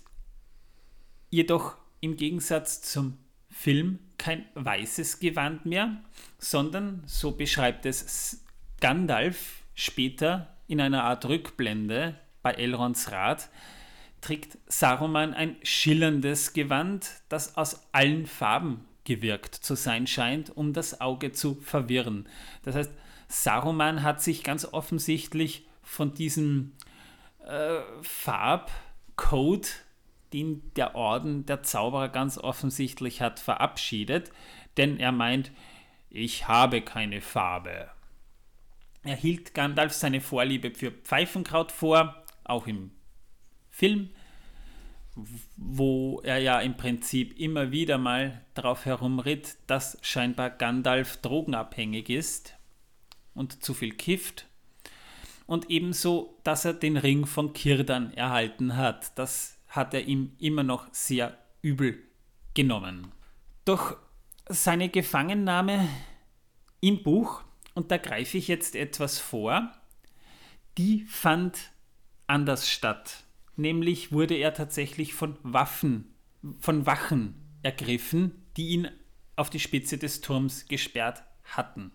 jedoch 1.30 1.76
im 2.02 2.18
Gegensatz 2.18 2.82
zum 2.82 3.20
Film 3.54 4.00
kein 4.18 4.46
weißes 4.56 5.20
Gewand 5.20 5.66
mehr, 5.66 6.02
sondern, 6.40 7.04
so 7.06 7.32
beschreibt 7.32 7.86
es 7.86 8.44
Gandalf 8.82 9.64
später 9.76 10.56
in 10.68 10.82
einer 10.82 11.04
Art 11.04 11.26
Rückblende 11.26 12.16
bei 12.42 12.52
Elrons 12.52 13.12
Rat, 13.12 13.50
trägt 14.22 14.58
Saruman 14.68 15.34
ein 15.34 15.58
schillerndes 15.64 16.54
Gewand, 16.54 17.10
das 17.30 17.56
aus 17.56 17.88
allen 17.92 18.26
Farben 18.26 18.86
gewirkt 19.04 19.56
zu 19.56 19.76
sein 19.76 20.08
scheint, 20.08 20.56
um 20.56 20.74
das 20.74 21.02
Auge 21.02 21.32
zu 21.32 21.56
verwirren. 21.56 22.28
Das 22.64 22.76
heißt, 22.76 22.92
Saruman 23.28 24.04
hat 24.04 24.22
sich 24.22 24.44
ganz 24.44 24.66
offensichtlich 24.66 25.68
von 25.82 26.14
diesem 26.14 26.74
äh, 27.46 27.80
Farbcode 28.02 29.70
den 30.34 30.72
der 30.76 30.96
Orden 30.96 31.46
der 31.46 31.64
Zauberer 31.64 32.10
ganz 32.10 32.38
offensichtlich 32.38 33.22
hat 33.22 33.40
verabschiedet, 33.40 34.32
denn 34.78 34.98
er 34.98 35.12
meint, 35.12 35.52
ich 36.10 36.48
habe 36.48 36.82
keine 36.82 37.22
Farbe. 37.22 37.90
Er 39.04 39.16
hielt 39.16 39.54
Gandalf 39.54 39.94
seine 39.94 40.22
Vorliebe 40.22 40.72
für 40.72 40.92
Pfeifenkraut 40.92 41.72
vor, 41.72 42.24
auch 42.44 42.68
im 42.68 42.92
Film, 43.70 44.10
wo 45.58 46.22
er 46.24 46.40
ja 46.40 46.60
im 46.60 46.76
Prinzip 46.78 47.38
immer 47.40 47.72
wieder 47.72 47.98
mal 47.98 48.42
darauf 48.54 48.86
herumritt, 48.86 49.58
dass 49.68 49.98
scheinbar 50.02 50.50
Gandalf 50.50 51.18
drogenabhängig 51.18 52.10
ist 52.10 52.56
und 53.34 53.64
zu 53.64 53.74
viel 53.74 53.94
kifft. 53.94 54.48
Und 55.46 55.70
ebenso, 55.70 56.40
dass 56.44 56.66
er 56.66 56.74
den 56.74 56.96
Ring 56.98 57.26
von 57.26 57.54
Kirdan 57.54 58.14
erhalten 58.14 58.78
hat. 58.78 59.18
Das 59.20 59.58
hat 59.74 59.96
er 59.96 60.06
ihm 60.06 60.36
immer 60.38 60.62
noch 60.62 60.88
sehr 60.92 61.36
übel 61.64 62.00
genommen. 62.54 63.12
Doch 63.66 63.98
seine 64.48 64.90
Gefangennahme 64.90 65.90
im 66.80 67.02
Buch, 67.02 67.44
und 67.74 67.90
da 67.90 67.98
greife 67.98 68.38
ich 68.38 68.48
jetzt 68.48 68.76
etwas 68.76 69.18
vor, 69.18 69.72
die 70.78 71.06
fand 71.06 71.72
anders 72.28 72.70
statt. 72.70 73.24
Nämlich 73.56 74.12
wurde 74.12 74.36
er 74.36 74.54
tatsächlich 74.54 75.16
von 75.16 75.38
Waffen, 75.42 76.14
von 76.60 76.86
Wachen 76.86 77.34
ergriffen, 77.64 78.46
die 78.58 78.70
ihn 78.70 78.92
auf 79.36 79.50
die 79.50 79.60
Spitze 79.60 79.98
des 79.98 80.22
Turms 80.22 80.68
gesperrt 80.68 81.24
hatten. 81.46 81.92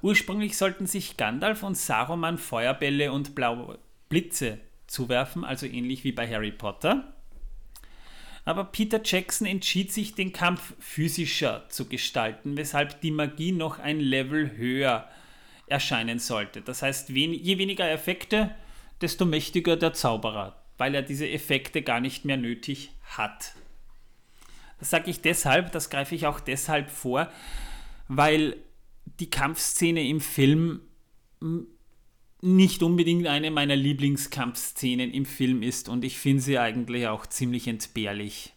Ursprünglich 0.00 0.56
sollten 0.56 0.86
sich 0.86 1.16
Gandalf 1.16 1.64
und 1.64 1.76
Saruman 1.76 2.38
Feuerbälle 2.38 3.10
und 3.10 3.34
blaue 3.34 3.80
Blitze 4.08 4.60
zuwerfen, 4.88 5.44
also 5.44 5.66
ähnlich 5.66 6.02
wie 6.02 6.12
bei 6.12 6.28
Harry 6.28 6.50
Potter. 6.50 7.14
Aber 8.44 8.64
Peter 8.64 9.00
Jackson 9.04 9.46
entschied 9.46 9.92
sich, 9.92 10.14
den 10.14 10.32
Kampf 10.32 10.74
physischer 10.80 11.68
zu 11.68 11.86
gestalten, 11.86 12.56
weshalb 12.56 13.00
die 13.02 13.10
Magie 13.10 13.52
noch 13.52 13.78
ein 13.78 14.00
Level 14.00 14.56
höher 14.56 15.08
erscheinen 15.66 16.18
sollte. 16.18 16.62
Das 16.62 16.82
heißt, 16.82 17.10
je 17.10 17.58
weniger 17.58 17.90
Effekte, 17.90 18.54
desto 19.02 19.26
mächtiger 19.26 19.76
der 19.76 19.92
Zauberer, 19.92 20.62
weil 20.78 20.94
er 20.94 21.02
diese 21.02 21.28
Effekte 21.28 21.82
gar 21.82 22.00
nicht 22.00 22.24
mehr 22.24 22.38
nötig 22.38 22.90
hat. 23.04 23.54
Das 24.78 24.90
sage 24.90 25.10
ich 25.10 25.20
deshalb, 25.20 25.72
das 25.72 25.90
greife 25.90 26.14
ich 26.14 26.26
auch 26.26 26.40
deshalb 26.40 26.90
vor, 26.90 27.30
weil 28.06 28.56
die 29.20 29.28
Kampfszene 29.28 30.08
im 30.08 30.20
Film 30.20 30.80
nicht 32.40 32.82
unbedingt 32.82 33.26
eine 33.26 33.50
meiner 33.50 33.76
Lieblingskampfszenen 33.76 35.12
im 35.12 35.24
Film 35.24 35.62
ist 35.62 35.88
und 35.88 36.04
ich 36.04 36.18
finde 36.18 36.42
sie 36.42 36.58
eigentlich 36.58 37.08
auch 37.08 37.26
ziemlich 37.26 37.66
entbehrlich. 37.66 38.54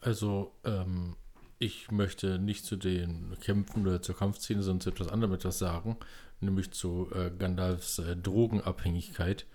Also, 0.00 0.52
ähm, 0.64 1.16
ich 1.58 1.90
möchte 1.90 2.38
nicht 2.38 2.64
zu 2.64 2.76
den 2.76 3.36
Kämpfen 3.40 3.86
oder 3.86 4.00
zur 4.00 4.16
Kampfszene, 4.16 4.62
sondern 4.62 4.80
zu 4.80 4.90
etwas 4.90 5.08
anderem 5.08 5.34
etwas 5.34 5.58
sagen, 5.58 5.98
nämlich 6.40 6.70
zu 6.70 7.10
äh, 7.14 7.30
Gandalfs 7.30 7.98
äh, 7.98 8.16
Drogenabhängigkeit. 8.16 9.46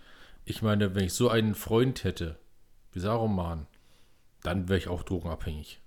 Ich 0.46 0.62
meine, 0.62 0.94
wenn 0.94 1.06
ich 1.06 1.14
so 1.14 1.30
einen 1.30 1.56
Freund 1.56 2.04
hätte, 2.04 2.38
wie 2.92 3.00
Saruman, 3.00 3.66
dann 4.44 4.70
wäre 4.70 4.78
ich 4.78 4.88
auch 4.88 5.02
drogenabhängig. 5.02 5.82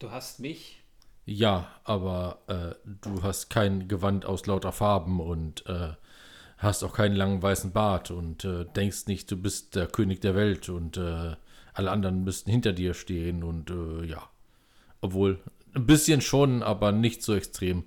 Du 0.00 0.10
hast 0.10 0.40
mich. 0.40 0.82
Ja, 1.26 1.68
aber 1.82 2.38
äh, 2.46 2.88
du 3.02 3.24
hast 3.24 3.50
kein 3.50 3.88
Gewand 3.88 4.24
aus 4.24 4.46
lauter 4.46 4.70
Farben 4.70 5.20
und 5.20 5.66
äh, 5.66 5.94
hast 6.56 6.84
auch 6.84 6.94
keinen 6.94 7.16
langen 7.16 7.42
weißen 7.42 7.72
Bart 7.72 8.12
und 8.12 8.44
äh, 8.44 8.64
denkst 8.64 9.06
nicht, 9.06 9.28
du 9.30 9.36
bist 9.36 9.74
der 9.74 9.88
König 9.88 10.20
der 10.20 10.36
Welt 10.36 10.68
und 10.68 10.96
äh, 10.96 11.34
alle 11.74 11.90
anderen 11.90 12.22
müssten 12.22 12.50
hinter 12.50 12.72
dir 12.72 12.94
stehen 12.94 13.42
und 13.42 13.70
äh, 13.70 14.06
ja. 14.06 14.22
Obwohl, 15.00 15.40
ein 15.74 15.84
bisschen 15.84 16.20
schon, 16.20 16.62
aber 16.62 16.92
nicht 16.92 17.24
so 17.24 17.34
extrem. 17.34 17.84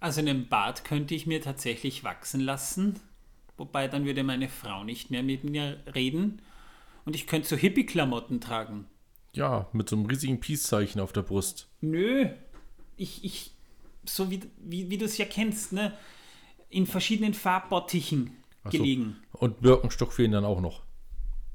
Also 0.00 0.20
einen 0.20 0.48
Bart 0.48 0.84
könnte 0.84 1.14
ich 1.14 1.28
mir 1.28 1.40
tatsächlich 1.40 2.02
wachsen 2.02 2.40
lassen, 2.40 3.00
wobei 3.56 3.86
dann 3.86 4.04
würde 4.04 4.24
meine 4.24 4.48
Frau 4.48 4.82
nicht 4.82 5.12
mehr 5.12 5.22
mit 5.22 5.44
mir 5.44 5.78
reden 5.94 6.42
und 7.04 7.14
ich 7.14 7.28
könnte 7.28 7.48
so 7.48 7.56
Hippie-Klamotten 7.56 8.40
tragen. 8.40 8.86
Ja, 9.34 9.68
mit 9.72 9.88
so 9.88 9.96
einem 9.96 10.06
riesigen 10.06 10.40
Peace-Zeichen 10.40 11.00
auf 11.00 11.12
der 11.12 11.22
Brust. 11.22 11.68
Nö, 11.80 12.28
ich, 12.96 13.24
ich, 13.24 13.52
so 14.04 14.30
wie, 14.30 14.40
wie, 14.58 14.90
wie 14.90 14.98
du 14.98 15.04
es 15.04 15.18
ja 15.18 15.24
kennst, 15.24 15.72
ne? 15.72 15.96
In 16.70 16.86
verschiedenen 16.86 17.34
Farbbottichen 17.34 18.30
so. 18.64 18.70
gelegen. 18.70 19.16
Und 19.32 19.60
Birkenstock 19.60 20.12
fehlen 20.12 20.32
dann 20.32 20.44
auch 20.44 20.60
noch. 20.60 20.82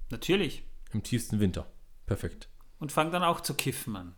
Natürlich. 0.09 0.63
Im 0.91 1.03
tiefsten 1.03 1.39
Winter. 1.39 1.67
Perfekt. 2.05 2.49
Und 2.79 2.91
fang 2.91 3.11
dann 3.11 3.23
auch 3.23 3.41
zu 3.41 3.53
kiffen 3.53 3.95
an. 3.95 4.15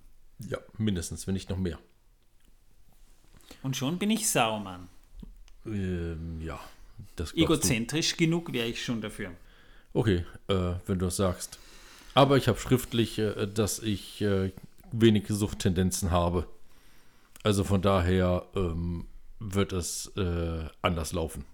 Ja, 0.47 0.57
mindestens, 0.77 1.27
wenn 1.27 1.33
nicht 1.33 1.49
noch 1.49 1.57
mehr. 1.57 1.79
Und 3.63 3.75
schon 3.75 3.99
bin 3.99 4.09
ich 4.09 4.29
Saumann. 4.29 4.87
Ähm, 5.65 6.41
ja, 6.41 6.59
das 7.15 7.33
glaubst 7.33 7.35
du. 7.35 7.43
Egozentrisch 7.43 8.17
genug 8.17 8.53
wäre 8.53 8.67
ich 8.67 8.83
schon 8.83 9.01
dafür. 9.01 9.31
Okay, 9.93 10.25
äh, 10.47 10.73
wenn 10.85 10.99
du 10.99 11.05
das 11.05 11.17
sagst. 11.17 11.59
Aber 12.13 12.37
ich 12.37 12.47
habe 12.47 12.59
schriftlich, 12.59 13.19
äh, 13.19 13.47
dass 13.47 13.79
ich 13.79 14.21
äh, 14.21 14.51
wenig 14.91 15.25
Suchttendenzen 15.27 16.11
habe. 16.11 16.47
Also 17.43 17.63
von 17.63 17.81
daher 17.81 18.45
ähm, 18.55 19.07
wird 19.39 19.73
es 19.73 20.11
äh, 20.15 20.65
anders 20.81 21.13
laufen. 21.13 21.45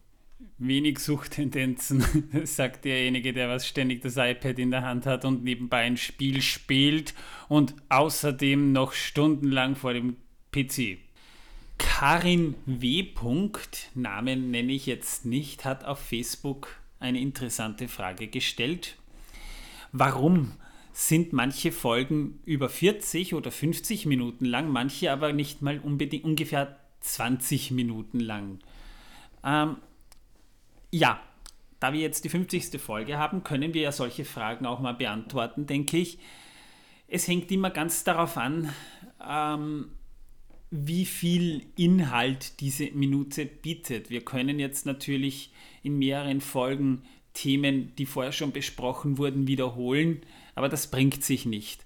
Wenig 0.57 0.99
Suchttendenzen, 0.99 2.03
sagt 2.43 2.85
derjenige, 2.85 3.31
der 3.33 3.49
was 3.49 3.67
ständig 3.67 4.01
das 4.01 4.17
iPad 4.17 4.59
in 4.59 4.71
der 4.71 4.83
Hand 4.83 5.05
hat 5.05 5.23
und 5.23 5.43
nebenbei 5.43 5.81
ein 5.81 5.97
Spiel 5.97 6.41
spielt 6.41 7.13
und 7.47 7.75
außerdem 7.89 8.71
noch 8.71 8.93
stundenlang 8.93 9.75
vor 9.75 9.93
dem 9.93 10.17
PC. 10.51 10.97
Karin 11.77 12.55
W. 12.65 13.05
Namen 13.93 14.51
nenne 14.51 14.71
ich 14.71 14.87
jetzt 14.87 15.25
nicht, 15.25 15.63
hat 15.63 15.85
auf 15.85 15.99
Facebook 15.99 16.75
eine 16.99 17.19
interessante 17.19 17.87
Frage 17.87 18.27
gestellt. 18.27 18.95
Warum 19.99 20.51
sind 20.93 21.33
manche 21.33 21.71
Folgen 21.71 22.39
über 22.45 22.69
40 22.69 23.33
oder 23.33 23.49
50 23.49 24.05
Minuten 24.05 24.45
lang, 24.45 24.69
manche 24.69 25.11
aber 25.11 25.33
nicht 25.33 25.63
mal 25.63 25.79
unbedingt 25.79 26.23
ungefähr 26.23 26.79
20 26.99 27.71
Minuten 27.71 28.19
lang? 28.19 28.59
Ähm, 29.43 29.77
ja, 30.91 31.19
da 31.79 31.93
wir 31.93 31.99
jetzt 31.99 32.23
die 32.25 32.29
50. 32.29 32.79
Folge 32.79 33.17
haben, 33.17 33.43
können 33.43 33.73
wir 33.73 33.81
ja 33.81 33.91
solche 33.91 34.23
Fragen 34.23 34.67
auch 34.67 34.81
mal 34.81 34.93
beantworten, 34.93 35.65
denke 35.65 35.97
ich. 35.97 36.19
Es 37.07 37.27
hängt 37.27 37.51
immer 37.51 37.71
ganz 37.71 38.03
darauf 38.03 38.37
an, 38.37 38.71
ähm, 39.27 39.89
wie 40.69 41.05
viel 41.05 41.65
Inhalt 41.75 42.59
diese 42.59 42.91
Minute 42.91 43.47
bietet. 43.47 44.11
Wir 44.11 44.23
können 44.23 44.59
jetzt 44.59 44.85
natürlich 44.85 45.51
in 45.81 45.97
mehreren 45.97 46.41
Folgen 46.41 47.01
Themen, 47.37 47.95
die 47.97 48.07
vorher 48.07 48.31
schon 48.31 48.51
besprochen 48.51 49.19
wurden, 49.19 49.45
wiederholen, 49.45 50.21
aber 50.55 50.69
das 50.69 50.89
bringt 50.89 51.23
sich 51.23 51.45
nicht 51.45 51.85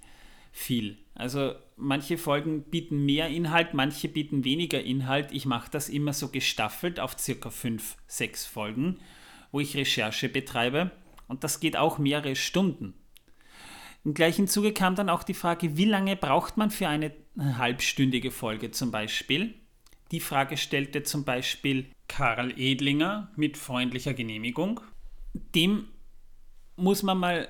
viel. 0.53 0.98
Also 1.13 1.55
manche 1.75 2.17
Folgen 2.17 2.63
bieten 2.63 3.05
mehr 3.05 3.27
Inhalt, 3.27 3.74
manche 3.74 4.08
bieten 4.08 4.46
weniger 4.46 4.81
Inhalt. 4.81 5.34
Ich 5.34 5.46
mache 5.46 5.70
das 5.70 5.89
immer 5.89 6.13
so 6.13 6.29
gestaffelt 6.29 7.01
auf 7.01 7.20
circa 7.20 7.50
fünf, 7.50 7.98
sechs 8.08 8.46
Folgen, 8.46 9.00
wo 9.51 9.59
ich 9.59 9.75
Recherche 9.75 10.29
betreibe 10.29 10.92
und 11.27 11.44
das 11.44 11.59
geht 11.59 11.75
auch 11.75 11.98
mehrere 11.98 12.37
Stunden. 12.37 12.94
Im 14.05 14.14
gleichen 14.14 14.48
Zuge 14.48 14.72
kam 14.72 14.96
dann 14.96 15.09
auch 15.09 15.24
die 15.24 15.33
Frage, 15.33 15.75
wie 15.75 15.85
lange 15.85 16.16
braucht 16.16 16.55
man 16.55 16.72
für 16.72 16.87
eine 16.87 17.11
halbstündige 17.37 18.31
Folge 18.31 18.72
zum 18.72 18.90
Beispiel? 18.90 19.53
Die 20.11 20.22
Frage 20.22 20.55
stellte 20.55 21.03
zum 21.03 21.25
Beispiel 21.25 21.87
Karl 22.07 22.57
Edlinger 22.57 23.31
mit 23.35 23.57
freundlicher 23.57 24.14
Genehmigung. 24.14 24.79
Dem 25.33 25.87
muss 26.75 27.03
man 27.03 27.17
mal 27.17 27.48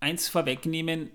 eins 0.00 0.28
vorwegnehmen, 0.28 1.10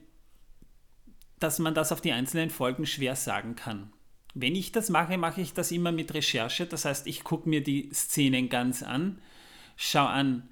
dass 1.40 1.60
man 1.60 1.74
das 1.74 1.92
auf 1.92 2.02
die 2.02 2.12
einzelnen 2.12 2.50
Folgen 2.50 2.86
schwer 2.86 3.16
sagen 3.16 3.56
kann. 3.56 3.92
Wenn 4.34 4.56
ich 4.56 4.72
das 4.72 4.90
mache, 4.90 5.18
mache 5.18 5.42
ich 5.42 5.54
das 5.54 5.72
immer 5.72 5.92
mit 5.92 6.14
Recherche. 6.14 6.66
Das 6.66 6.86
heißt, 6.86 7.06
ich 7.08 7.24
gucke 7.24 7.48
mir 7.48 7.64
die 7.64 7.90
Szenen 7.94 8.50
ganz 8.50 8.82
an, 8.82 9.20
schaue 9.76 10.10
an, 10.10 10.50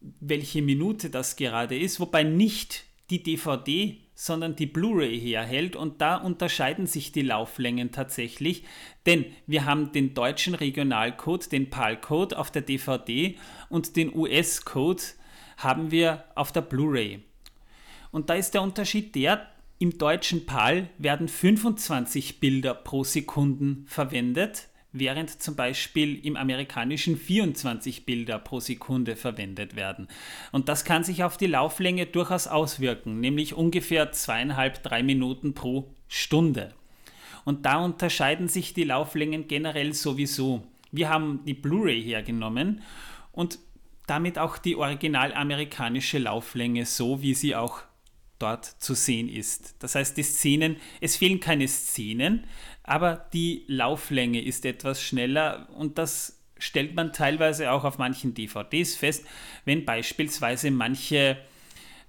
welche 0.00 0.62
Minute 0.62 1.10
das 1.10 1.36
gerade 1.36 1.78
ist, 1.78 2.00
wobei 2.00 2.22
nicht 2.22 2.84
die 3.10 3.22
DVD, 3.22 3.98
sondern 4.20 4.54
die 4.54 4.66
Blu-ray 4.66 5.18
herhält 5.18 5.76
und 5.76 6.02
da 6.02 6.16
unterscheiden 6.16 6.86
sich 6.86 7.10
die 7.10 7.22
Lauflängen 7.22 7.90
tatsächlich, 7.90 8.64
denn 9.06 9.24
wir 9.46 9.64
haben 9.64 9.92
den 9.92 10.12
deutschen 10.12 10.54
Regionalcode, 10.54 11.50
den 11.50 11.70
PAL-Code 11.70 12.36
auf 12.38 12.50
der 12.50 12.60
DVD 12.60 13.38
und 13.70 13.96
den 13.96 14.14
US-Code 14.14 15.02
haben 15.56 15.90
wir 15.90 16.24
auf 16.34 16.52
der 16.52 16.60
Blu-ray. 16.60 17.22
Und 18.10 18.28
da 18.28 18.34
ist 18.34 18.52
der 18.52 18.60
Unterschied 18.60 19.14
der, 19.14 19.48
im 19.78 19.96
deutschen 19.96 20.44
PAL 20.44 20.90
werden 20.98 21.26
25 21.26 22.40
Bilder 22.40 22.74
pro 22.74 23.04
Sekunden 23.04 23.86
verwendet, 23.86 24.68
während 24.92 25.42
zum 25.42 25.56
Beispiel 25.56 26.24
im 26.24 26.36
amerikanischen 26.36 27.16
24 27.16 28.06
Bilder 28.06 28.38
pro 28.38 28.60
Sekunde 28.60 29.16
verwendet 29.16 29.76
werden. 29.76 30.08
Und 30.52 30.68
das 30.68 30.84
kann 30.84 31.04
sich 31.04 31.22
auf 31.22 31.36
die 31.36 31.46
Lauflänge 31.46 32.06
durchaus 32.06 32.46
auswirken, 32.46 33.20
nämlich 33.20 33.54
ungefähr 33.54 34.12
zweieinhalb, 34.12 34.82
drei 34.82 35.02
Minuten 35.02 35.54
pro 35.54 35.94
Stunde. 36.08 36.74
Und 37.44 37.66
da 37.66 37.78
unterscheiden 37.78 38.48
sich 38.48 38.74
die 38.74 38.84
Lauflängen 38.84 39.48
generell 39.48 39.94
sowieso. 39.94 40.66
Wir 40.92 41.08
haben 41.08 41.44
die 41.44 41.54
Blu-ray 41.54 42.02
hergenommen 42.02 42.82
und 43.32 43.58
damit 44.06 44.38
auch 44.38 44.58
die 44.58 44.74
original 44.74 45.32
amerikanische 45.32 46.18
Lauflänge, 46.18 46.84
so 46.84 47.22
wie 47.22 47.34
sie 47.34 47.54
auch 47.54 47.82
dort 48.40 48.64
zu 48.64 48.94
sehen 48.94 49.28
ist. 49.28 49.76
Das 49.78 49.94
heißt, 49.94 50.16
die 50.16 50.22
Szenen, 50.22 50.76
es 51.00 51.16
fehlen 51.16 51.40
keine 51.40 51.68
Szenen, 51.68 52.44
aber 52.90 53.24
die 53.32 53.62
Lauflänge 53.68 54.42
ist 54.42 54.66
etwas 54.66 55.00
schneller 55.00 55.68
und 55.76 55.96
das 55.96 56.42
stellt 56.58 56.96
man 56.96 57.12
teilweise 57.12 57.70
auch 57.70 57.84
auf 57.84 57.98
manchen 57.98 58.34
DVDs 58.34 58.96
fest, 58.96 59.24
wenn 59.64 59.84
beispielsweise 59.84 60.72
manche 60.72 61.36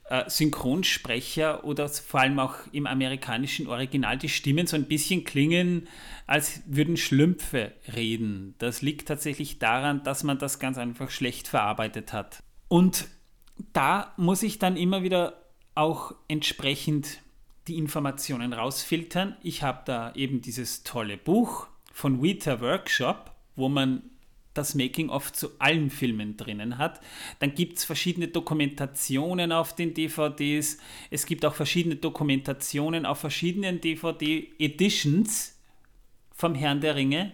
äh, 0.09 0.27
Synchronsprecher 0.27 1.65
oder 1.65 1.87
vor 1.87 2.21
allem 2.21 2.39
auch 2.39 2.55
im 2.71 2.87
amerikanischen 2.87 3.67
Original 3.67 4.17
die 4.17 4.27
Stimmen 4.27 4.65
so 4.65 4.75
ein 4.75 4.87
bisschen 4.87 5.23
klingen, 5.23 5.87
als 6.25 6.63
würden 6.65 6.97
Schlümpfe 6.97 7.73
reden. 7.95 8.55
Das 8.57 8.81
liegt 8.81 9.07
tatsächlich 9.07 9.59
daran, 9.59 10.01
dass 10.01 10.23
man 10.23 10.39
das 10.39 10.57
ganz 10.57 10.79
einfach 10.79 11.11
schlecht 11.11 11.47
verarbeitet 11.47 12.11
hat. 12.11 12.41
Und 12.69 13.07
da 13.71 14.15
muss 14.17 14.41
ich 14.41 14.57
dann 14.57 14.77
immer 14.77 15.03
wieder 15.03 15.43
auch 15.75 16.15
entsprechend 16.27 17.19
die 17.71 17.77
Informationen 17.77 18.51
rausfiltern. 18.51 19.37
Ich 19.41 19.63
habe 19.63 19.83
da 19.85 20.13
eben 20.13 20.41
dieses 20.41 20.83
tolle 20.83 21.15
Buch 21.15 21.67
von 21.93 22.21
Weta 22.21 22.59
Workshop, 22.59 23.31
wo 23.55 23.69
man 23.69 24.03
das 24.53 24.75
Making-of 24.75 25.31
zu 25.31 25.51
allen 25.59 25.89
Filmen 25.89 26.35
drinnen 26.35 26.77
hat. 26.77 26.99
Dann 27.39 27.55
gibt 27.55 27.77
es 27.77 27.85
verschiedene 27.85 28.27
Dokumentationen 28.27 29.53
auf 29.53 29.73
den 29.73 29.93
DVDs. 29.93 30.79
Es 31.09 31.25
gibt 31.25 31.45
auch 31.45 31.55
verschiedene 31.55 31.95
Dokumentationen 31.95 33.05
auf 33.05 33.19
verschiedenen 33.19 33.79
DVD-Editions 33.79 35.57
vom 36.33 36.55
Herrn 36.55 36.81
der 36.81 36.97
Ringe. 36.97 37.31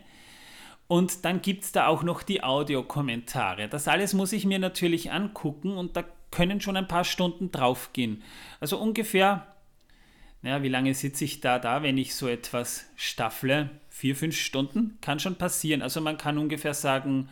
Und 0.87 1.25
dann 1.25 1.41
gibt 1.41 1.63
es 1.63 1.71
da 1.71 1.87
auch 1.87 2.03
noch 2.03 2.21
die 2.21 2.43
Audiokommentare. 2.43 3.69
Das 3.69 3.87
alles 3.87 4.13
muss 4.13 4.33
ich 4.33 4.45
mir 4.45 4.59
natürlich 4.59 5.11
angucken 5.11 5.71
und 5.71 5.97
da 5.97 6.03
können 6.29 6.61
schon 6.61 6.77
ein 6.77 6.87
paar 6.87 7.05
Stunden 7.05 7.51
draufgehen. 7.51 8.21
Also 8.59 8.77
ungefähr, 8.77 9.56
naja, 10.41 10.61
wie 10.63 10.69
lange 10.69 10.93
sitze 10.93 11.25
ich 11.25 11.41
da 11.41 11.59
da, 11.59 11.83
wenn 11.83 11.97
ich 11.97 12.15
so 12.15 12.27
etwas 12.27 12.85
staffle? 12.95 13.69
Vier, 13.89 14.15
fünf 14.15 14.37
Stunden 14.37 14.97
kann 15.01 15.19
schon 15.19 15.35
passieren. 15.35 15.81
Also 15.81 16.01
man 16.01 16.17
kann 16.17 16.37
ungefähr 16.37 16.73
sagen, 16.73 17.29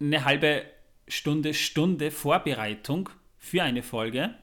eine 0.00 0.24
halbe 0.24 0.64
Stunde, 1.08 1.54
Stunde 1.54 2.10
Vorbereitung 2.10 3.10
für 3.38 3.62
eine 3.62 3.82
Folge, 3.82 4.34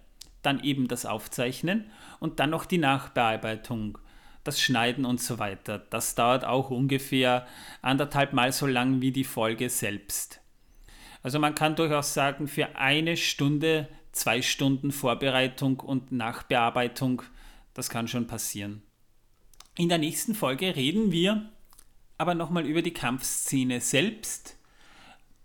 dann 0.41 0.63
eben 0.63 0.88
das 0.88 1.05
Aufzeichnen 1.05 1.89
und 2.19 2.39
dann 2.39 2.49
noch 2.49 2.65
die 2.65 2.77
Nachbearbeitung, 2.77 3.97
das 4.43 4.60
Schneiden 4.60 5.05
und 5.05 5.21
so 5.21 5.39
weiter. 5.39 5.79
Das 5.89 6.15
dauert 6.15 6.45
auch 6.45 6.69
ungefähr 6.69 7.47
anderthalb 7.81 8.34
Mal 8.34 8.51
so 8.51 8.67
lang 8.67 9.01
wie 9.01 9.12
die 9.12 9.23
Folge 9.23 9.69
selbst. 9.69 10.41
Also 11.23 11.39
man 11.39 11.55
kann 11.55 11.75
durchaus 11.75 12.13
sagen, 12.13 12.47
für 12.47 12.75
eine 12.75 13.17
Stunde 13.17 13.88
zwei 14.12 14.41
Stunden 14.41 14.91
Vorbereitung 14.91 15.79
und 15.79 16.12
Nachbearbeitung, 16.12 17.21
das 17.73 17.89
kann 17.89 18.07
schon 18.07 18.27
passieren. 18.27 18.84
In 19.77 19.89
der 19.89 19.97
nächsten 19.97 20.36
Folge 20.36 20.75
reden 20.75 21.12
wir 21.12 21.49
aber 22.17 22.36
nochmal 22.36 22.65
über 22.65 22.81
die 22.81 22.93
Kampfszene 22.93 23.81
selbst. 23.81 24.57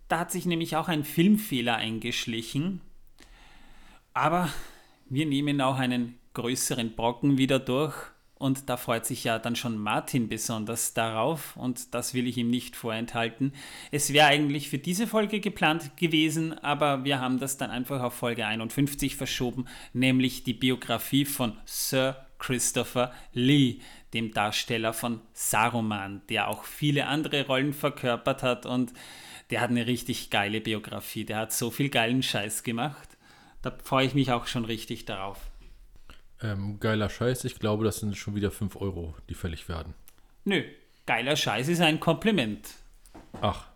Da 0.09 0.19
hat 0.19 0.31
sich 0.31 0.45
nämlich 0.45 0.75
auch 0.75 0.87
ein 0.87 1.03
Filmfehler 1.03 1.75
eingeschlichen. 1.75 2.81
Aber 4.13 4.49
wir 5.09 5.25
nehmen 5.25 5.59
auch 5.61 5.77
einen 5.77 6.19
größeren 6.33 6.95
Brocken 6.95 7.37
wieder 7.37 7.59
durch 7.59 7.95
und 8.39 8.69
da 8.69 8.77
freut 8.77 9.05
sich 9.05 9.23
ja 9.23 9.39
dann 9.39 9.55
schon 9.55 9.77
Martin 9.77 10.29
besonders 10.29 10.93
darauf 10.93 11.55
und 11.57 11.93
das 11.93 12.13
will 12.13 12.27
ich 12.27 12.37
ihm 12.37 12.49
nicht 12.49 12.75
vorenthalten. 12.75 13.53
Es 13.91 14.13
wäre 14.13 14.27
eigentlich 14.27 14.69
für 14.69 14.77
diese 14.77 15.07
Folge 15.07 15.39
geplant 15.39 15.97
gewesen, 15.97 16.57
aber 16.59 17.03
wir 17.03 17.19
haben 17.19 17.39
das 17.39 17.57
dann 17.57 17.71
einfach 17.71 18.01
auf 18.01 18.13
Folge 18.13 18.45
51 18.45 19.15
verschoben, 19.15 19.65
nämlich 19.93 20.43
die 20.43 20.53
Biografie 20.53 21.25
von 21.25 21.57
Sir 21.65 22.27
Christopher 22.39 23.11
Lee, 23.33 23.79
dem 24.13 24.31
Darsteller 24.31 24.93
von 24.93 25.21
Saruman, 25.33 26.21
der 26.29 26.47
auch 26.47 26.63
viele 26.63 27.07
andere 27.07 27.47
Rollen 27.47 27.73
verkörpert 27.73 28.43
hat 28.43 28.65
und 28.65 28.93
der 29.49 29.61
hat 29.61 29.69
eine 29.69 29.87
richtig 29.87 30.29
geile 30.29 30.61
Biografie. 30.61 31.25
Der 31.25 31.37
hat 31.37 31.53
so 31.53 31.71
viel 31.71 31.89
geilen 31.89 32.21
Scheiß 32.21 32.63
gemacht. 32.63 33.17
Da 33.61 33.75
freue 33.83 34.05
ich 34.05 34.13
mich 34.13 34.31
auch 34.31 34.47
schon 34.47 34.65
richtig 34.65 35.05
darauf. 35.05 35.46
Ähm, 36.41 36.79
geiler 36.79 37.09
Scheiß, 37.09 37.45
ich 37.45 37.59
glaube, 37.59 37.83
das 37.83 37.99
sind 37.99 38.15
schon 38.15 38.35
wieder 38.35 38.51
5 38.51 38.75
Euro, 38.75 39.15
die 39.29 39.33
fällig 39.33 39.67
werden. 39.67 39.93
Nö, 40.45 40.63
geiler 41.05 41.35
Scheiß 41.35 41.67
ist 41.67 41.81
ein 41.81 41.99
Kompliment. 41.99 42.69
Ach. 43.41 43.67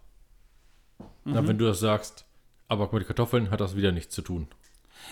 Mhm. 1.26 1.34
Na, 1.34 1.48
wenn 1.48 1.58
du 1.58 1.66
das 1.66 1.80
sagst, 1.80 2.26
aber 2.68 2.90
mit 2.94 3.08
Kartoffeln 3.08 3.50
hat 3.52 3.62
das 3.62 3.76
wieder 3.76 3.92
nichts 3.92 4.14
zu 4.14 4.22
tun. 4.22 4.48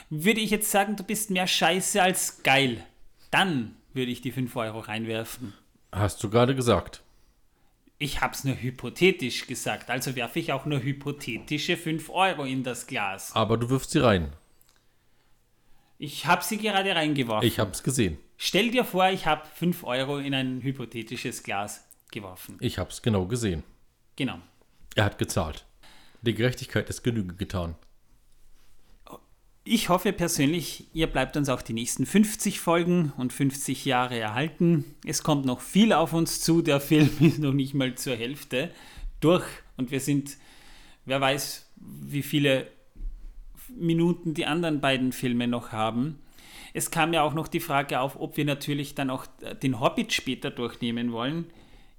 Würde 0.10 0.40
ich 0.40 0.52
jetzt 0.52 0.70
sagen, 0.70 0.96
du 0.96 1.04
bist 1.04 1.32
mehr 1.32 1.48
Scheiße 1.48 2.02
als 2.02 2.44
geil, 2.44 2.84
dann 3.32 3.76
würde 3.94 4.12
ich 4.12 4.22
die 4.22 4.32
5 4.32 4.56
Euro 4.56 4.80
reinwerfen. 4.80 5.54
Hast 5.92 6.24
du 6.24 6.30
gerade 6.30 6.56
gesagt. 6.56 7.02
Ich 7.98 8.22
hab's 8.22 8.44
nur 8.46 8.56
hypothetisch 8.56 9.48
gesagt, 9.48 9.90
also 9.90 10.16
werfe 10.16 10.40
ich 10.40 10.54
auch 10.54 10.66
nur 10.66 10.82
hypothetische 10.82 11.76
5 11.76 12.10
Euro 12.10 12.46
in 12.46 12.64
das 12.64 12.88
Glas. 12.88 13.36
Aber 13.36 13.58
du 13.58 13.70
wirfst 13.70 13.92
sie 13.92 14.00
rein. 14.00 14.32
Ich 16.02 16.26
habe 16.26 16.42
sie 16.44 16.58
gerade 16.58 16.96
reingeworfen. 16.96 17.46
Ich 17.46 17.60
habe 17.60 17.72
es 17.72 17.84
gesehen. 17.84 18.18
Stell 18.38 18.72
dir 18.72 18.86
vor, 18.86 19.10
ich 19.10 19.26
habe 19.26 19.46
5 19.56 19.84
Euro 19.84 20.18
in 20.18 20.34
ein 20.34 20.62
hypothetisches 20.62 21.44
Glas 21.44 21.86
geworfen. 22.10 22.56
Ich 22.62 22.80
habe 22.80 22.90
es 22.90 23.02
genau 23.02 23.26
gesehen. 23.26 23.64
Genau. 24.16 24.40
Er 24.96 25.04
hat 25.04 25.18
gezahlt. 25.18 25.66
Die 26.22 26.34
Gerechtigkeit 26.34 26.90
ist 26.90 27.04
Genüge 27.04 27.36
getan. 27.36 27.76
Ich 29.66 29.90
hoffe 29.90 30.14
persönlich, 30.14 30.88
ihr 30.94 31.08
bleibt 31.08 31.36
uns 31.36 31.50
auch 31.50 31.62
die 31.62 31.74
nächsten 31.74 32.06
50 32.06 32.62
Folgen 32.62 33.12
und 33.18 33.34
50 33.34 33.84
Jahre 33.84 34.18
erhalten. 34.18 34.96
Es 35.06 35.22
kommt 35.22 35.46
noch 35.46 35.60
viel 35.60 35.92
auf 35.92 36.14
uns 36.14 36.40
zu. 36.40 36.62
Der 36.62 36.80
Film 36.80 37.10
ist 37.20 37.40
noch 37.40 37.54
nicht 37.54 37.74
mal 37.74 37.96
zur 37.96 38.16
Hälfte 38.16 38.72
durch 39.20 39.46
und 39.76 39.92
wir 39.92 40.00
sind, 40.00 40.38
wer 41.04 41.20
weiß, 41.20 41.70
wie 41.76 42.24
viele 42.24 42.72
Minuten 43.78 44.34
die 44.34 44.46
anderen 44.46 44.82
beiden 44.82 45.12
Filme 45.12 45.48
noch 45.48 45.72
haben. 45.72 46.20
Es 46.74 46.92
kam 46.92 47.14
ja 47.14 47.24
auch 47.24 47.34
noch 47.34 47.48
die 47.48 47.60
Frage 47.60 48.00
auf, 48.00 48.20
ob 48.20 48.38
wir 48.38 48.46
natürlich 48.46 48.96
dann 48.96 49.10
auch 49.10 49.26
den 49.62 49.80
Hobbit 49.80 50.14
später 50.14 50.52
durchnehmen 50.52 51.12
wollen. 51.12 51.46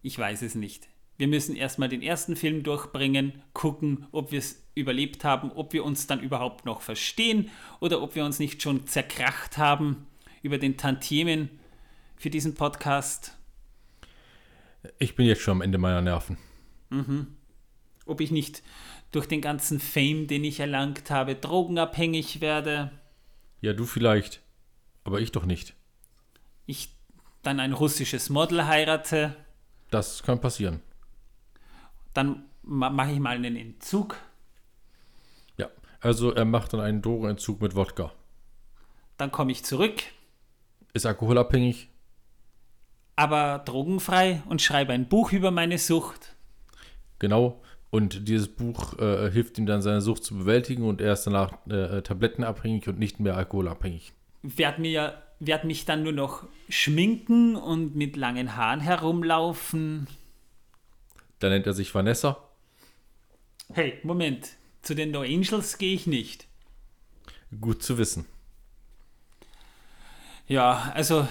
Ich 0.03 0.19
weiß 0.19 0.43
es 0.43 0.55
nicht. 0.55 0.89
Wir 1.19 1.29
müssen 1.29 1.55
erstmal 1.55 1.91
den 1.91 2.01
ersten 2.01 2.35
Film 2.35 2.63
durchbringen, 2.63 3.43
gucken, 3.53 4.07
ob 4.11 4.33
wir 4.33 4.39
es 4.39 4.65
überlebt 4.75 5.23
haben, 5.23 5.53
ob 5.53 5.75
wir 5.75 5.85
uns 5.85 6.07
dann 6.07 6.21
überhaupt 6.21 6.65
noch 6.65 6.81
verstehen 6.81 7.51
oder 7.81 8.01
ob 8.01 8.15
wir 8.15 8.25
uns 8.25 8.39
nicht 8.39 8.63
schon 8.63 8.87
zerkracht 8.87 9.59
haben 9.59 10.07
über 10.43 10.57
den 10.57 10.79
Tantiemen 10.79 11.51
für 12.17 12.31
diesen 12.31 12.55
Podcast. 12.55 13.37
Ich 14.99 15.15
bin 15.15 15.27
jetzt 15.27 15.43
schon 15.43 15.59
am 15.59 15.61
Ende 15.61 15.77
meiner 15.77 16.01
Nerven. 16.01 16.39
Mhm. 16.89 17.27
Ob 18.07 18.23
ich 18.23 18.31
nicht 18.31 18.63
durch 19.11 19.27
den 19.27 19.41
ganzen 19.41 19.81
Fame, 19.81 20.27
den 20.27 20.45
ich 20.45 20.61
erlangt 20.61 21.11
habe, 21.11 21.35
drogenabhängig 21.35 22.41
werde. 22.41 22.91
Ja, 23.61 23.73
du 23.73 23.85
vielleicht, 23.85 24.41
aber 25.05 25.21
ich 25.21 25.33
doch 25.33 25.45
nicht. 25.45 25.75
Ich 26.67 26.95
dann 27.43 27.61
ein 27.61 27.73
russisches 27.73 28.31
Model 28.31 28.67
heirate. 28.67 29.35
Das 29.91 30.23
kann 30.23 30.41
passieren. 30.41 30.81
Dann 32.15 32.45
mache 32.63 33.13
ich 33.13 33.19
mal 33.19 33.37
einen 33.37 33.57
Entzug. 33.57 34.17
Ja, 35.57 35.69
also 36.01 36.33
er 36.33 36.45
macht 36.45 36.73
dann 36.73 36.81
einen 36.81 37.03
Drogenentzug 37.03 37.61
mit 37.61 37.75
Wodka. 37.75 38.13
Dann 39.17 39.33
komme 39.33 39.53
ich 39.53 39.65
zurück. 39.65 40.03
Ist 40.93 41.07
alkoholabhängig. 41.07 41.89
Aber 43.17 43.59
drogenfrei 43.65 44.43
und 44.49 44.63
schreibe 44.63 44.93
ein 44.93 45.09
Buch 45.09 45.33
über 45.33 45.51
meine 45.51 45.79
Sucht. 45.79 46.35
Genau. 47.19 47.63
Und 47.91 48.29
dieses 48.29 48.49
Buch 48.49 48.99
äh, 48.99 49.31
hilft 49.31 49.59
ihm 49.59 49.67
dann, 49.67 49.83
seine 49.83 50.01
Sucht 50.01 50.25
zu 50.25 50.39
bewältigen 50.39 50.85
und 50.85 51.01
er 51.01 51.13
ist 51.13 51.25
danach 51.25 51.55
äh, 51.67 52.03
tablettenabhängig 52.03 52.89
und 52.89 52.99
nicht 52.99 53.19
mehr 53.19 53.37
alkoholabhängig. 53.37 54.13
Werd 54.43 54.79
mir 54.79 55.21
werd 55.41 55.65
mich 55.65 55.87
dann 55.87 56.03
nur 56.03 56.13
noch 56.13 56.47
schminken 56.69 57.57
und 57.57 57.97
mit 57.97 58.17
langen 58.17 58.57
Haaren 58.57 58.81
herumlaufen. 58.81 60.07
Da 61.39 61.49
nennt 61.49 61.67
er 61.67 61.73
sich 61.73 61.95
Vanessa. 61.95 62.37
Hey, 63.73 63.99
Moment. 64.03 64.51
Zu 64.83 64.95
den 64.95 65.11
No 65.11 65.23
Angels 65.23 65.79
gehe 65.79 65.95
ich 65.95 66.07
nicht. 66.07 66.47
Gut 67.61 67.83
zu 67.83 67.99
wissen. 67.99 68.27
Ja, 70.47 70.93
also 70.95 71.27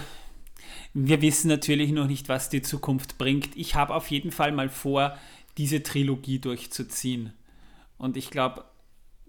wir 0.94 1.22
wissen 1.22 1.48
natürlich 1.48 1.92
noch 1.92 2.08
nicht, 2.08 2.30
was 2.30 2.50
die 2.50 2.62
Zukunft 2.62 3.18
bringt. 3.18 3.56
Ich 3.56 3.76
habe 3.76 3.94
auf 3.94 4.10
jeden 4.10 4.32
Fall 4.32 4.52
mal 4.52 4.70
vor, 4.70 5.18
diese 5.60 5.84
Trilogie 5.84 6.40
durchzuziehen. 6.40 7.34
Und 7.98 8.16
ich 8.16 8.32
glaube, 8.32 8.64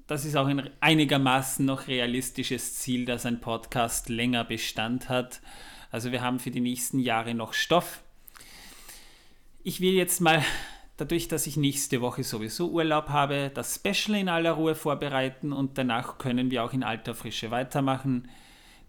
das 0.06 0.24
ist 0.24 0.36
auch 0.36 0.46
ein 0.46 0.70
einigermaßen 0.78 1.66
noch 1.66 1.88
realistisches 1.88 2.76
Ziel, 2.76 3.04
dass 3.04 3.26
ein 3.26 3.40
Podcast 3.40 4.08
länger 4.08 4.44
Bestand 4.44 5.08
hat. 5.08 5.40
Also 5.90 6.12
wir 6.12 6.22
haben 6.22 6.38
für 6.38 6.52
die 6.52 6.60
nächsten 6.60 7.00
Jahre 7.00 7.34
noch 7.34 7.52
Stoff. 7.52 8.04
Ich 9.64 9.80
will 9.80 9.94
jetzt 9.94 10.20
mal, 10.20 10.44
dadurch, 10.98 11.26
dass 11.26 11.48
ich 11.48 11.56
nächste 11.56 12.00
Woche 12.00 12.22
sowieso 12.22 12.70
Urlaub 12.70 13.08
habe, 13.08 13.50
das 13.52 13.74
Special 13.74 14.16
in 14.16 14.28
aller 14.28 14.52
Ruhe 14.52 14.76
vorbereiten 14.76 15.52
und 15.52 15.78
danach 15.78 16.18
können 16.18 16.52
wir 16.52 16.62
auch 16.62 16.72
in 16.72 16.84
alter 16.84 17.16
Frische 17.16 17.50
weitermachen. 17.50 18.28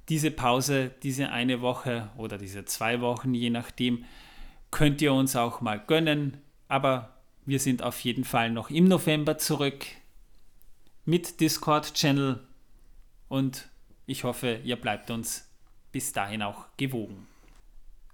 Diese 0.10 0.30
Pause, 0.30 0.91
diese 1.01 1.32
eine 1.32 1.62
Woche 1.62 2.12
oder 2.17 2.38
diese 2.38 2.65
zwei 2.65 3.01
Wochen, 3.01 3.34
je 3.34 3.49
nachdem, 3.49 4.06
könnt 4.69 5.01
ihr 5.01 5.13
uns 5.13 5.36
auch 5.36 5.60
mal 5.60 5.80
gönnen. 5.80 6.38
Aber 6.67 7.20
wir 7.45 7.60
sind 7.60 7.82
auf 7.84 7.99
jeden 8.01 8.23
Fall 8.23 8.51
noch 8.51 8.69
im 8.69 8.86
November 8.86 9.38
zurück 9.38 9.86
mit 11.06 11.39
Discord-Channel 11.39 12.39
und 13.27 13.69
ich 14.06 14.23
hoffe, 14.23 14.60
ihr 14.63 14.75
bleibt 14.75 15.10
uns 15.10 15.49
bis 15.91 16.13
dahin 16.13 16.41
auch 16.41 16.65
gewogen. 16.77 17.27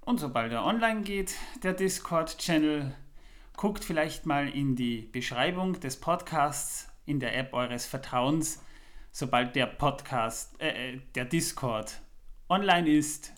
Und 0.01 0.19
sobald 0.19 0.51
er 0.53 0.63
online 0.63 1.01
geht, 1.01 1.35
der 1.63 1.73
Discord-Channel, 1.73 2.95
guckt 3.57 3.83
vielleicht 3.83 4.25
mal 4.25 4.47
in 4.47 4.75
die 4.75 5.01
Beschreibung 5.11 5.79
des 5.79 5.99
Podcasts 5.99 6.87
in 7.05 7.19
der 7.19 7.35
App 7.35 7.53
eures 7.53 7.85
Vertrauens. 7.85 8.63
Sobald 9.11 9.55
der 9.55 9.65
Podcast, 9.65 10.59
äh, 10.61 10.93
äh 10.93 11.01
der 11.15 11.25
Discord 11.25 11.99
online 12.47 12.89
ist, 12.89 13.33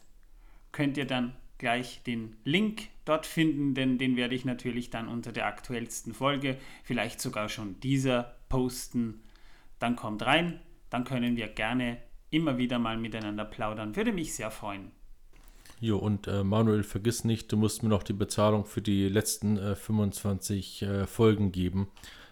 könnt 0.72 0.98
ihr 0.98 1.08
dann 1.08 1.36
gleich 1.58 2.04
den 2.04 2.38
Link 2.44 2.90
dort 3.10 3.26
finden, 3.26 3.74
denn 3.74 3.98
den 3.98 4.16
werde 4.16 4.36
ich 4.36 4.46
natürlich 4.46 4.90
dann 4.90 5.08
unter 5.08 5.32
der 5.32 5.48
aktuellsten 5.48 6.14
Folge, 6.14 6.58
vielleicht 6.84 7.20
sogar 7.20 7.50
schon 7.50 7.80
dieser, 7.80 8.36
posten. 8.50 9.22
Dann 9.80 9.96
kommt 9.96 10.26
rein, 10.26 10.60
dann 10.90 11.04
können 11.04 11.36
wir 11.36 11.48
gerne 11.48 11.98
immer 12.30 12.58
wieder 12.58 12.80
mal 12.80 12.98
miteinander 12.98 13.46
plaudern. 13.46 13.96
Würde 13.96 14.12
mich 14.12 14.34
sehr 14.34 14.52
freuen. 14.52 14.92
Jo, 15.80 15.98
und 15.98 16.28
äh, 16.28 16.44
Manuel, 16.44 16.84
vergiss 16.84 17.24
nicht, 17.24 17.52
du 17.52 17.58
musst 17.58 17.84
mir 17.84 17.90
noch 17.90 18.04
die 18.04 18.14
Bezahlung 18.14 18.66
für 18.66 18.82
die 18.82 19.08
letzten 19.08 19.58
äh, 19.58 19.76
25 19.76 20.82
äh, 20.82 21.08
Folgen 21.08 21.52
geben. 21.52 21.88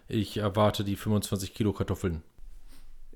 Ich 0.10 0.38
erwarte 0.38 0.84
die 0.84 0.96
25 0.96 1.54
Kilo 1.54 1.72
Kartoffeln. 1.72 2.24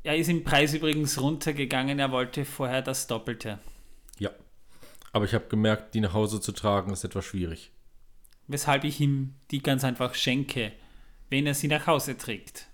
Er 0.04 0.16
ist 0.16 0.30
im 0.30 0.44
Preis 0.44 0.74
übrigens 0.74 1.22
runtergegangen, 1.22 2.00
er 2.00 2.12
wollte 2.12 2.46
vorher 2.46 2.82
das 2.82 3.08
Doppelte. 3.08 3.60
Aber 5.12 5.26
ich 5.26 5.34
habe 5.34 5.48
gemerkt, 5.48 5.94
die 5.94 6.00
nach 6.00 6.14
Hause 6.14 6.40
zu 6.40 6.52
tragen, 6.52 6.92
ist 6.92 7.04
etwas 7.04 7.26
schwierig. 7.26 7.72
Weshalb 8.48 8.84
ich 8.84 9.00
ihm 9.00 9.36
die 9.52 9.62
ganz 9.62 9.84
einfach 9.84 10.16
schenke, 10.16 10.72
wenn 11.30 11.46
er 11.46 11.54
sie 11.54 11.68
nach 11.68 11.88
Hause 11.88 12.18
trägt. 12.18 12.68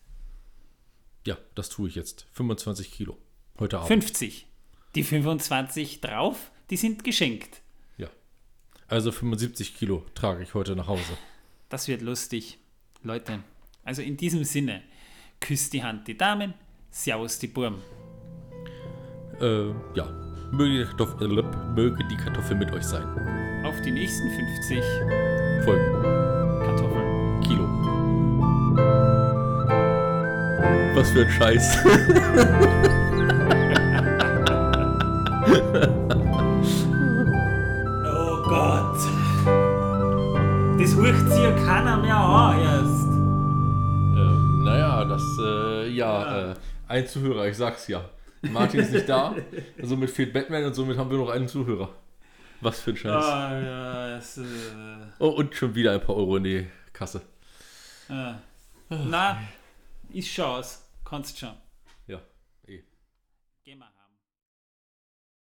Ja, 1.25 1.37
das 1.55 1.69
tue 1.69 1.89
ich 1.89 1.95
jetzt. 1.95 2.25
25 2.33 2.91
Kilo. 2.91 3.17
Heute 3.59 3.77
Abend. 3.77 3.87
50. 3.87 4.47
Die 4.95 5.03
25 5.03 6.01
drauf, 6.01 6.51
die 6.69 6.77
sind 6.77 7.03
geschenkt. 7.03 7.61
Ja. 7.97 8.09
Also 8.87 9.11
75 9.11 9.75
Kilo 9.75 10.05
trage 10.15 10.43
ich 10.43 10.53
heute 10.53 10.75
nach 10.75 10.87
Hause. 10.87 11.17
Das 11.69 11.87
wird 11.87 12.01
lustig. 12.01 12.59
Leute, 13.03 13.43
also 13.83 14.01
in 14.01 14.17
diesem 14.17 14.43
Sinne, 14.43 14.81
küsst 15.39 15.73
die 15.73 15.83
Hand 15.83 16.07
die 16.07 16.17
Damen, 16.17 16.53
servus 16.89 17.39
die 17.39 17.47
Burm. 17.47 17.81
Äh, 19.39 19.69
ja. 19.95 20.26
Möge 20.51 20.79
die, 20.79 20.85
Kartoffel, 20.85 21.39
äh, 21.39 21.43
möge 21.75 22.03
die 22.05 22.17
Kartoffel 22.17 22.55
mit 22.57 22.71
euch 22.71 22.83
sein. 22.83 23.03
Auf 23.65 23.79
die 23.81 23.91
nächsten 23.91 24.29
50 24.29 24.83
Folgen. 25.65 26.01
Kartoffeln. 26.63 27.41
Kilo. 27.41 27.63
Was 30.95 31.09
für 31.11 31.21
ein 31.25 31.29
Scheiß. 31.31 31.77
Oh 38.05 38.43
Gott. 38.47 38.97
Das 40.79 40.95
hört 40.95 41.31
sich 41.31 41.43
ja 41.43 41.51
keiner 41.65 41.97
mehr 41.97 42.15
an 42.17 42.59
erst. 42.59 43.07
ähm, 44.17 44.63
naja, 44.63 45.05
das, 45.05 45.23
äh, 45.39 45.89
ja, 45.89 46.51
äh, 46.51 46.53
ein 46.87 47.07
Zuhörer, 47.07 47.47
ich 47.47 47.57
sag's 47.57 47.87
ja. 47.87 48.01
Martin 48.51 48.79
ist 48.81 48.91
nicht 48.91 49.07
da, 49.09 49.35
somit 49.81 50.09
fehlt 50.09 50.33
Batman 50.33 50.65
und 50.65 50.73
somit 50.73 50.97
haben 50.97 51.09
wir 51.11 51.17
noch 51.17 51.29
einen 51.29 51.47
Zuhörer. 51.47 51.89
Was 52.61 52.79
für 52.81 52.91
ein 52.91 52.97
Scheiß. 52.97 53.23
Ah, 53.25 53.59
ja, 53.61 54.17
es, 54.17 54.37
äh, 54.37 54.43
Oh, 55.19 55.29
und 55.29 55.53
schon 55.55 55.75
wieder 55.75 55.93
ein 55.93 56.01
paar 56.01 56.15
Euro 56.15 56.37
in 56.37 56.43
die 56.43 56.67
Kasse. 56.93 57.21
äh. 58.09 58.33
Na, 58.89 59.39
ist 60.11 60.29
schon 60.29 60.45
aus. 60.45 60.83
Kannst 61.05 61.37
schon. 61.37 61.51